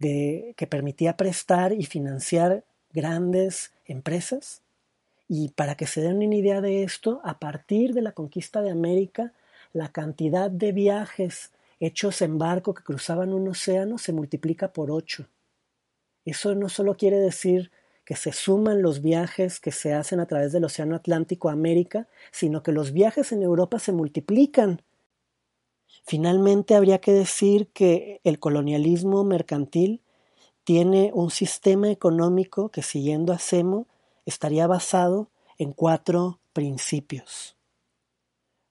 que 0.00 0.66
permitía 0.68 1.16
prestar 1.16 1.72
y 1.72 1.84
financiar 1.84 2.64
grandes 2.92 3.70
empresas. 3.84 4.60
Y 5.28 5.50
para 5.50 5.76
que 5.76 5.86
se 5.86 6.00
den 6.00 6.16
una 6.16 6.34
idea 6.34 6.60
de 6.60 6.82
esto, 6.82 7.20
a 7.22 7.38
partir 7.38 7.94
de 7.94 8.02
la 8.02 8.10
conquista 8.10 8.60
de 8.60 8.72
América, 8.72 9.34
la 9.72 9.92
cantidad 9.92 10.50
de 10.50 10.72
viajes 10.72 11.52
hechos 11.78 12.22
en 12.22 12.38
barco 12.38 12.74
que 12.74 12.82
cruzaban 12.82 13.32
un 13.32 13.46
océano 13.46 13.98
se 13.98 14.12
multiplica 14.12 14.72
por 14.72 14.90
ocho. 14.90 15.28
Eso 16.24 16.56
no 16.56 16.68
solo 16.68 16.96
quiere 16.96 17.18
decir 17.18 17.70
que 18.12 18.16
se 18.16 18.32
suman 18.32 18.82
los 18.82 19.00
viajes 19.00 19.58
que 19.58 19.72
se 19.72 19.94
hacen 19.94 20.20
a 20.20 20.26
través 20.26 20.52
del 20.52 20.66
Océano 20.66 20.96
Atlántico 20.96 21.48
a 21.48 21.52
América, 21.52 22.08
sino 22.30 22.62
que 22.62 22.70
los 22.70 22.92
viajes 22.92 23.32
en 23.32 23.42
Europa 23.42 23.78
se 23.78 23.90
multiplican. 23.90 24.82
Finalmente, 26.04 26.74
habría 26.74 27.00
que 27.00 27.14
decir 27.14 27.68
que 27.68 28.20
el 28.22 28.38
colonialismo 28.38 29.24
mercantil 29.24 30.02
tiene 30.62 31.10
un 31.14 31.30
sistema 31.30 31.90
económico 31.90 32.68
que, 32.68 32.82
siguiendo 32.82 33.32
a 33.32 33.38
Semo, 33.38 33.86
estaría 34.26 34.66
basado 34.66 35.30
en 35.56 35.72
cuatro 35.72 36.38
principios. 36.52 37.56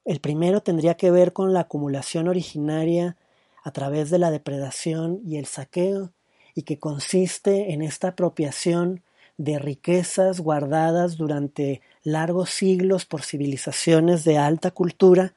El 0.06 0.20
primero 0.20 0.62
tendría 0.62 0.98
que 0.98 1.10
ver 1.10 1.34
con 1.34 1.52
la 1.52 1.62
acumulación 1.62 2.28
originaria 2.28 3.18
a 3.64 3.72
través 3.72 4.12
de 4.12 4.20
la 4.20 4.30
depredación 4.30 5.20
y 5.26 5.38
el 5.38 5.48
saqueo, 5.48 6.14
y 6.54 6.62
que 6.62 6.78
consiste 6.78 7.74
en 7.74 7.82
esta 7.82 8.10
apropiación 8.10 9.02
de 9.44 9.58
riquezas 9.58 10.40
guardadas 10.40 11.18
durante 11.18 11.82
largos 12.04 12.52
siglos 12.52 13.08
por 13.08 13.24
civilizaciones 13.24 14.24
de 14.24 14.38
alta 14.38 14.70
cultura 14.70 15.34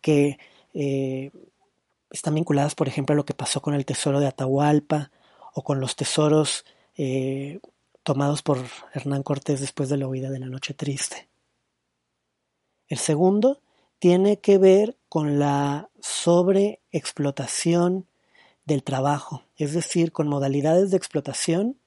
que 0.00 0.40
eh, 0.74 1.30
están 2.10 2.34
vinculadas, 2.34 2.74
por 2.74 2.88
ejemplo, 2.88 3.12
a 3.12 3.16
lo 3.16 3.24
que 3.24 3.32
pasó 3.32 3.62
con 3.62 3.74
el 3.74 3.86
tesoro 3.86 4.18
de 4.18 4.26
Atahualpa 4.26 5.12
o 5.52 5.62
con 5.62 5.78
los 5.78 5.94
tesoros 5.94 6.64
eh, 6.96 7.60
tomados 8.02 8.42
por 8.42 8.58
Hernán 8.92 9.22
Cortés 9.22 9.60
después 9.60 9.88
de 9.88 9.98
la 9.98 10.08
huida 10.08 10.30
de 10.30 10.40
la 10.40 10.46
Noche 10.46 10.74
Triste. 10.74 11.28
El 12.88 12.98
segundo 12.98 13.60
tiene 14.00 14.40
que 14.40 14.58
ver 14.58 14.96
con 15.08 15.38
la 15.38 15.90
sobreexplotación 16.00 18.08
del 18.64 18.82
trabajo, 18.82 19.44
es 19.56 19.74
decir, 19.74 20.10
con 20.10 20.26
modalidades 20.26 20.90
de 20.90 20.96
explotación 20.96 21.78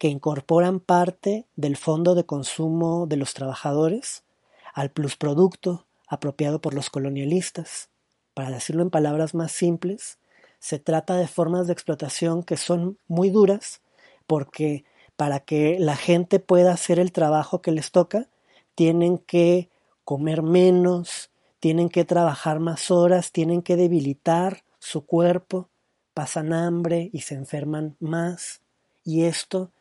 que 0.00 0.08
incorporan 0.08 0.80
parte 0.80 1.46
del 1.56 1.76
fondo 1.76 2.14
de 2.14 2.24
consumo 2.24 3.06
de 3.06 3.18
los 3.18 3.34
trabajadores 3.34 4.24
al 4.72 4.90
plusproducto 4.90 5.86
apropiado 6.08 6.62
por 6.62 6.72
los 6.72 6.88
colonialistas. 6.88 7.90
Para 8.32 8.50
decirlo 8.50 8.80
en 8.80 8.88
palabras 8.88 9.34
más 9.34 9.52
simples, 9.52 10.18
se 10.58 10.78
trata 10.78 11.16
de 11.16 11.28
formas 11.28 11.66
de 11.66 11.74
explotación 11.74 12.42
que 12.44 12.56
son 12.56 12.96
muy 13.08 13.28
duras 13.28 13.82
porque 14.26 14.86
para 15.16 15.40
que 15.40 15.78
la 15.78 15.96
gente 15.96 16.40
pueda 16.40 16.72
hacer 16.72 16.98
el 16.98 17.12
trabajo 17.12 17.60
que 17.60 17.70
les 17.70 17.92
toca, 17.92 18.30
tienen 18.74 19.18
que 19.18 19.68
comer 20.04 20.40
menos, 20.42 21.30
tienen 21.58 21.90
que 21.90 22.06
trabajar 22.06 22.58
más 22.58 22.90
horas, 22.90 23.32
tienen 23.32 23.60
que 23.60 23.76
debilitar 23.76 24.64
su 24.78 25.04
cuerpo, 25.04 25.68
pasan 26.14 26.54
hambre 26.54 27.10
y 27.12 27.20
se 27.20 27.34
enferman 27.34 27.96
más. 28.00 28.62
Y 29.04 29.24
esto 29.24 29.72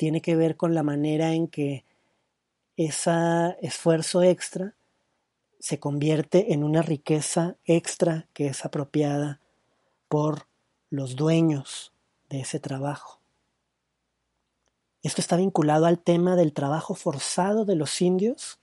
tiene 0.00 0.22
que 0.22 0.34
ver 0.34 0.56
con 0.56 0.74
la 0.74 0.82
manera 0.82 1.34
en 1.34 1.46
que 1.46 1.84
ese 2.78 3.10
esfuerzo 3.60 4.22
extra 4.22 4.74
se 5.58 5.78
convierte 5.78 6.54
en 6.54 6.64
una 6.64 6.80
riqueza 6.80 7.56
extra 7.66 8.26
que 8.32 8.46
es 8.46 8.64
apropiada 8.64 9.40
por 10.08 10.46
los 10.88 11.16
dueños 11.16 11.92
de 12.30 12.40
ese 12.40 12.58
trabajo. 12.60 13.20
Esto 15.02 15.20
está 15.20 15.36
vinculado 15.36 15.84
al 15.84 15.98
tema 15.98 16.34
del 16.34 16.54
trabajo 16.54 16.94
forzado 16.94 17.66
de 17.66 17.76
los 17.76 18.00
indios, 18.00 18.58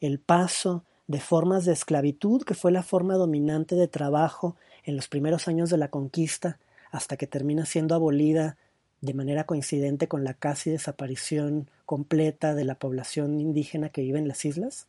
el 0.00 0.18
paso 0.18 0.82
de 1.06 1.20
formas 1.20 1.64
de 1.66 1.72
esclavitud, 1.72 2.42
que 2.42 2.54
fue 2.54 2.72
la 2.72 2.82
forma 2.82 3.14
dominante 3.14 3.76
de 3.76 3.86
trabajo 3.86 4.56
en 4.82 4.96
los 4.96 5.06
primeros 5.06 5.46
años 5.46 5.70
de 5.70 5.76
la 5.76 5.86
conquista, 5.86 6.58
hasta 6.90 7.16
que 7.16 7.28
termina 7.28 7.64
siendo 7.64 7.94
abolida 7.94 8.56
de 9.00 9.14
manera 9.14 9.44
coincidente 9.44 10.08
con 10.08 10.24
la 10.24 10.34
casi 10.34 10.70
desaparición 10.70 11.70
completa 11.86 12.54
de 12.54 12.64
la 12.64 12.74
población 12.74 13.40
indígena 13.40 13.88
que 13.88 14.02
vive 14.02 14.18
en 14.18 14.28
las 14.28 14.44
islas, 14.44 14.86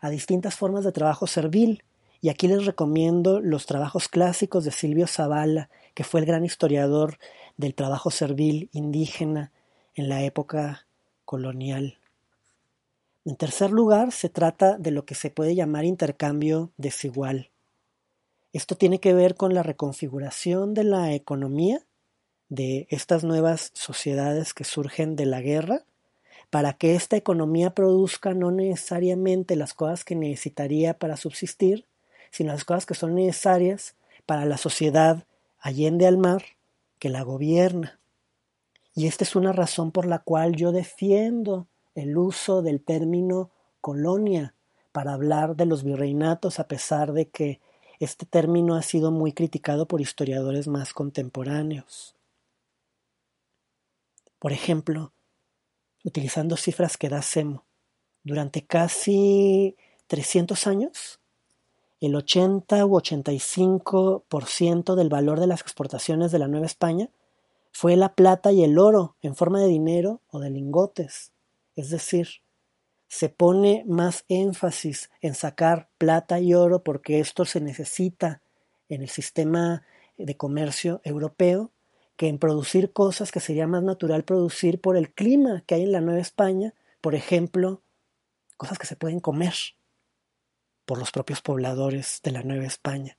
a 0.00 0.10
distintas 0.10 0.56
formas 0.56 0.84
de 0.84 0.92
trabajo 0.92 1.26
servil. 1.26 1.84
Y 2.20 2.28
aquí 2.28 2.48
les 2.48 2.66
recomiendo 2.66 3.40
los 3.40 3.66
trabajos 3.66 4.08
clásicos 4.08 4.64
de 4.64 4.70
Silvio 4.70 5.06
Zavala, 5.06 5.70
que 5.94 6.04
fue 6.04 6.20
el 6.20 6.26
gran 6.26 6.44
historiador 6.44 7.18
del 7.56 7.74
trabajo 7.74 8.10
servil 8.10 8.68
indígena 8.72 9.52
en 9.94 10.08
la 10.08 10.22
época 10.22 10.86
colonial. 11.24 11.98
En 13.24 13.36
tercer 13.36 13.70
lugar, 13.70 14.10
se 14.12 14.28
trata 14.28 14.78
de 14.78 14.90
lo 14.90 15.04
que 15.04 15.14
se 15.14 15.30
puede 15.30 15.54
llamar 15.54 15.84
intercambio 15.84 16.70
desigual. 16.76 17.50
Esto 18.52 18.76
tiene 18.76 18.98
que 18.98 19.14
ver 19.14 19.36
con 19.36 19.54
la 19.54 19.62
reconfiguración 19.62 20.74
de 20.74 20.84
la 20.84 21.12
economía 21.14 21.82
de 22.52 22.86
estas 22.90 23.24
nuevas 23.24 23.70
sociedades 23.72 24.52
que 24.52 24.64
surgen 24.64 25.16
de 25.16 25.24
la 25.24 25.40
guerra, 25.40 25.86
para 26.50 26.74
que 26.74 26.94
esta 26.94 27.16
economía 27.16 27.70
produzca 27.70 28.34
no 28.34 28.50
necesariamente 28.50 29.56
las 29.56 29.72
cosas 29.72 30.04
que 30.04 30.14
necesitaría 30.14 30.92
para 30.92 31.16
subsistir, 31.16 31.86
sino 32.30 32.52
las 32.52 32.66
cosas 32.66 32.84
que 32.84 32.92
son 32.92 33.14
necesarias 33.14 33.94
para 34.26 34.44
la 34.44 34.58
sociedad 34.58 35.24
allende 35.60 36.06
al 36.06 36.18
mar 36.18 36.42
que 36.98 37.08
la 37.08 37.22
gobierna. 37.22 37.98
Y 38.94 39.06
esta 39.06 39.24
es 39.24 39.34
una 39.34 39.54
razón 39.54 39.90
por 39.90 40.04
la 40.04 40.18
cual 40.18 40.54
yo 40.54 40.72
defiendo 40.72 41.68
el 41.94 42.18
uso 42.18 42.60
del 42.60 42.82
término 42.82 43.50
colonia 43.80 44.54
para 44.92 45.14
hablar 45.14 45.56
de 45.56 45.64
los 45.64 45.84
virreinatos, 45.84 46.60
a 46.60 46.68
pesar 46.68 47.14
de 47.14 47.30
que 47.30 47.62
este 47.98 48.26
término 48.26 48.74
ha 48.74 48.82
sido 48.82 49.10
muy 49.10 49.32
criticado 49.32 49.88
por 49.88 50.02
historiadores 50.02 50.68
más 50.68 50.92
contemporáneos. 50.92 52.14
Por 54.42 54.52
ejemplo, 54.52 55.12
utilizando 56.02 56.56
cifras 56.56 56.96
que 56.96 57.08
da 57.08 57.22
SEMO, 57.22 57.64
durante 58.24 58.66
casi 58.66 59.76
300 60.08 60.66
años, 60.66 61.20
el 62.00 62.16
80 62.16 62.84
u 62.84 62.98
85% 62.98 64.96
del 64.96 65.08
valor 65.08 65.38
de 65.38 65.46
las 65.46 65.60
exportaciones 65.60 66.32
de 66.32 66.40
la 66.40 66.48
Nueva 66.48 66.66
España 66.66 67.08
fue 67.70 67.94
la 67.94 68.16
plata 68.16 68.50
y 68.50 68.64
el 68.64 68.80
oro 68.80 69.14
en 69.22 69.36
forma 69.36 69.60
de 69.60 69.68
dinero 69.68 70.22
o 70.32 70.40
de 70.40 70.50
lingotes. 70.50 71.30
Es 71.76 71.90
decir, 71.90 72.42
se 73.06 73.28
pone 73.28 73.84
más 73.86 74.24
énfasis 74.26 75.08
en 75.20 75.36
sacar 75.36 75.88
plata 75.98 76.40
y 76.40 76.52
oro 76.54 76.82
porque 76.82 77.20
esto 77.20 77.44
se 77.44 77.60
necesita 77.60 78.42
en 78.88 79.02
el 79.02 79.08
sistema 79.08 79.84
de 80.18 80.36
comercio 80.36 81.00
europeo 81.04 81.70
que 82.16 82.28
en 82.28 82.38
producir 82.38 82.92
cosas 82.92 83.32
que 83.32 83.40
sería 83.40 83.66
más 83.66 83.82
natural 83.82 84.24
producir 84.24 84.80
por 84.80 84.96
el 84.96 85.12
clima 85.12 85.62
que 85.66 85.76
hay 85.76 85.82
en 85.82 85.92
la 85.92 86.00
Nueva 86.00 86.20
España, 86.20 86.74
por 87.00 87.14
ejemplo, 87.14 87.82
cosas 88.56 88.78
que 88.78 88.86
se 88.86 88.96
pueden 88.96 89.20
comer 89.20 89.54
por 90.84 90.98
los 90.98 91.10
propios 91.10 91.40
pobladores 91.40 92.20
de 92.22 92.32
la 92.32 92.42
Nueva 92.42 92.64
España. 92.64 93.18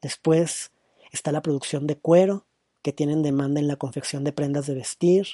Después 0.00 0.72
está 1.10 1.32
la 1.32 1.42
producción 1.42 1.86
de 1.86 1.96
cuero, 1.96 2.46
que 2.82 2.92
tienen 2.92 3.22
demanda 3.22 3.60
en 3.60 3.66
la 3.66 3.76
confección 3.76 4.22
de 4.22 4.32
prendas 4.32 4.66
de 4.66 4.74
vestir, 4.74 5.26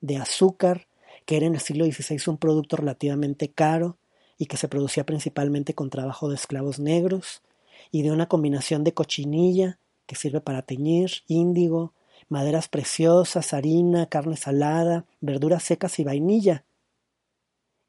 de 0.00 0.16
azúcar, 0.16 0.88
que 1.26 1.36
era 1.36 1.46
en 1.46 1.54
el 1.54 1.60
siglo 1.60 1.84
XVI 1.84 2.18
un 2.28 2.38
producto 2.38 2.76
relativamente 2.76 3.52
caro 3.52 3.98
y 4.38 4.46
que 4.46 4.56
se 4.56 4.68
producía 4.68 5.04
principalmente 5.04 5.74
con 5.74 5.90
trabajo 5.90 6.28
de 6.28 6.36
esclavos 6.36 6.78
negros, 6.78 7.42
y 7.90 8.02
de 8.02 8.10
una 8.10 8.26
combinación 8.28 8.84
de 8.84 8.94
cochinilla, 8.94 9.78
que 10.06 10.16
sirve 10.16 10.40
para 10.40 10.62
teñir, 10.62 11.22
índigo, 11.26 11.92
maderas 12.28 12.68
preciosas, 12.68 13.52
harina, 13.52 14.06
carne 14.06 14.36
salada, 14.36 15.06
verduras 15.20 15.62
secas 15.62 15.98
y 15.98 16.04
vainilla. 16.04 16.64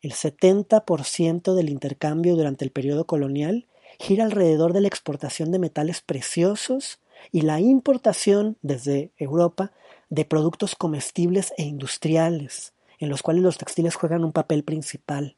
El 0.02 0.14
70% 0.14 1.54
del 1.56 1.70
intercambio 1.70 2.36
durante 2.36 2.66
el 2.66 2.72
periodo 2.72 3.06
colonial 3.06 3.68
gira 4.00 4.26
alrededor 4.26 4.74
de 4.74 4.82
la 4.82 4.88
exportación 4.88 5.52
de 5.52 5.60
metales 5.60 6.02
preciosos 6.02 7.00
y 7.32 7.42
la 7.42 7.60
importación 7.60 8.58
desde 8.62 9.12
Europa 9.18 9.72
de 10.10 10.26
productos 10.26 10.76
comestibles 10.76 11.54
e 11.58 11.64
industriales, 11.64 12.74
en 13.00 13.10
los 13.10 13.24
cuales 13.24 13.44
los 13.44 13.58
textiles 13.58 13.96
juegan 13.96 14.24
un 14.24 14.32
papel 14.32 14.64
principal. 14.64 15.38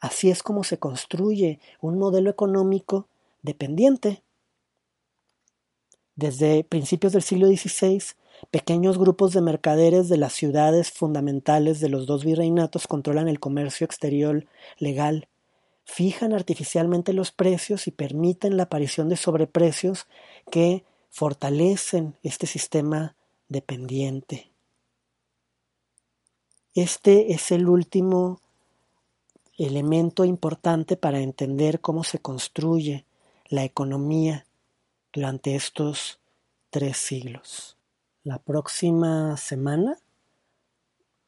Así 0.00 0.30
es 0.30 0.42
como 0.42 0.64
se 0.64 0.78
construye 0.78 1.60
un 1.80 1.98
modelo 1.98 2.30
económico 2.30 3.08
dependiente 3.42 4.22
desde 6.18 6.64
principios 6.64 7.12
del 7.12 7.22
siglo 7.22 7.46
XVI, 7.46 8.02
pequeños 8.50 8.98
grupos 8.98 9.32
de 9.32 9.40
mercaderes 9.40 10.08
de 10.08 10.16
las 10.16 10.32
ciudades 10.32 10.90
fundamentales 10.90 11.78
de 11.78 11.88
los 11.88 12.06
dos 12.06 12.24
virreinatos 12.24 12.88
controlan 12.88 13.28
el 13.28 13.38
comercio 13.38 13.84
exterior 13.84 14.44
legal, 14.78 15.28
fijan 15.84 16.32
artificialmente 16.32 17.12
los 17.12 17.30
precios 17.30 17.86
y 17.86 17.92
permiten 17.92 18.56
la 18.56 18.64
aparición 18.64 19.08
de 19.08 19.16
sobreprecios 19.16 20.08
que 20.50 20.82
fortalecen 21.08 22.16
este 22.24 22.48
sistema 22.48 23.14
dependiente. 23.48 24.50
Este 26.74 27.32
es 27.32 27.52
el 27.52 27.68
último 27.68 28.40
elemento 29.56 30.24
importante 30.24 30.96
para 30.96 31.20
entender 31.20 31.80
cómo 31.80 32.02
se 32.02 32.18
construye 32.18 33.04
la 33.50 33.62
economía 33.62 34.46
durante 35.12 35.54
estos 35.54 36.20
tres 36.70 36.96
siglos. 36.96 37.76
La 38.24 38.38
próxima 38.38 39.36
semana, 39.36 39.96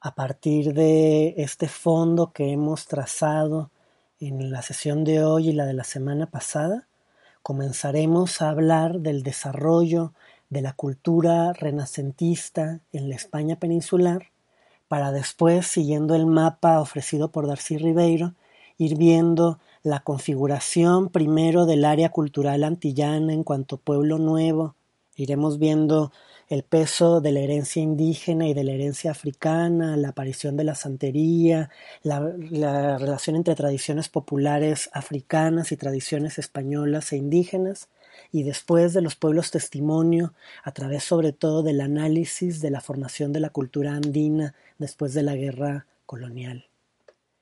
a 0.01 0.15
partir 0.15 0.75
de 0.75 1.35
este 1.39 1.69
fondo 1.69 2.33
que 2.33 2.53
hemos 2.53 2.87
trazado 2.87 3.71
en 4.19 4.51
la 4.51 4.63
sesión 4.63 5.05
de 5.05 5.25
hoy 5.25 5.49
y 5.49 5.53
la 5.53 5.67
de 5.67 5.75
la 5.75 5.85
semana 5.85 6.27
pasada, 6.27 6.89
comenzaremos 7.43 8.43
a 8.43 8.51
hablar 8.51 9.01
del 9.01 9.23
desarrollo 9.23 10.13
de 10.51 10.63
la 10.63 10.73
cultura 10.75 11.53
renacentista 11.53 12.81
en 12.93 13.09
la 13.09 13.15
España 13.15 13.57
peninsular, 13.57 14.27
para 14.89 15.13
después, 15.13 15.67
siguiendo 15.67 16.15
el 16.15 16.27
mapa 16.27 16.81
ofrecido 16.81 17.31
por 17.31 17.47
Darcy 17.47 17.79
Ribeiro, 17.79 18.35
ir 18.77 18.97
viendo 18.99 19.61
la 19.83 20.01
configuración 20.01 21.09
primero 21.09 21.67
del 21.67 21.85
área 21.85 22.11
cultural 22.11 22.65
antillana 22.65 23.33
en 23.33 23.45
cuanto 23.45 23.79
pueblo 23.79 24.19
nuevo. 24.19 24.75
Iremos 25.17 25.59
viendo 25.59 26.13
el 26.49 26.65
peso 26.65 27.21
de 27.21 27.33
la 27.33 27.41
herencia 27.41 27.81
indígena 27.81 28.49
y 28.49 28.55
de 28.55 28.65
la 28.65 28.73
herencia 28.73 29.13
africana, 29.13 29.97
la 29.97 30.09
aparición 30.09 30.57
de 30.57 30.65
la 30.65 30.75
santería, 30.75 31.71
la, 32.03 32.21
la, 32.51 32.99
relación 32.99 33.37
entre 33.37 33.55
tradiciones 33.55 34.09
populares 34.09 34.91
africanas 34.93 35.71
y 35.73 35.77
tradiciones 35.77 36.39
españolas 36.39 37.13
e 37.13 37.17
indígenas, 37.17 37.89
y 38.33 38.43
después 38.43 38.93
de 38.95 39.01
los 39.01 39.15
pueblos 39.15 39.51
testimonio, 39.51 40.35
a 40.65 40.73
través 40.73 41.05
sobre 41.05 41.33
todo 41.33 41.63
del 41.63 41.81
análisis 41.81 42.61
de 42.61 42.71
la 42.71 42.81
formación 42.81 43.33
de 43.33 43.41
la 43.41 43.51
cultura 43.51 43.95
andina 43.95 44.55
después 44.79 45.15
de 45.15 45.23
la 45.23 45.37
guerra 45.37 45.87
colonial. 46.05 46.70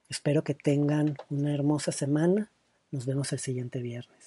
Espero 0.09 0.43
que 0.43 0.55
tengan 0.55 1.17
una 1.29 1.55
hermosa 1.55 1.93
semana. 1.93 2.51
Nos 2.91 3.05
vemos 3.05 3.33
el 3.35 3.39
siguiente 3.39 3.81
viernes. 3.83 4.18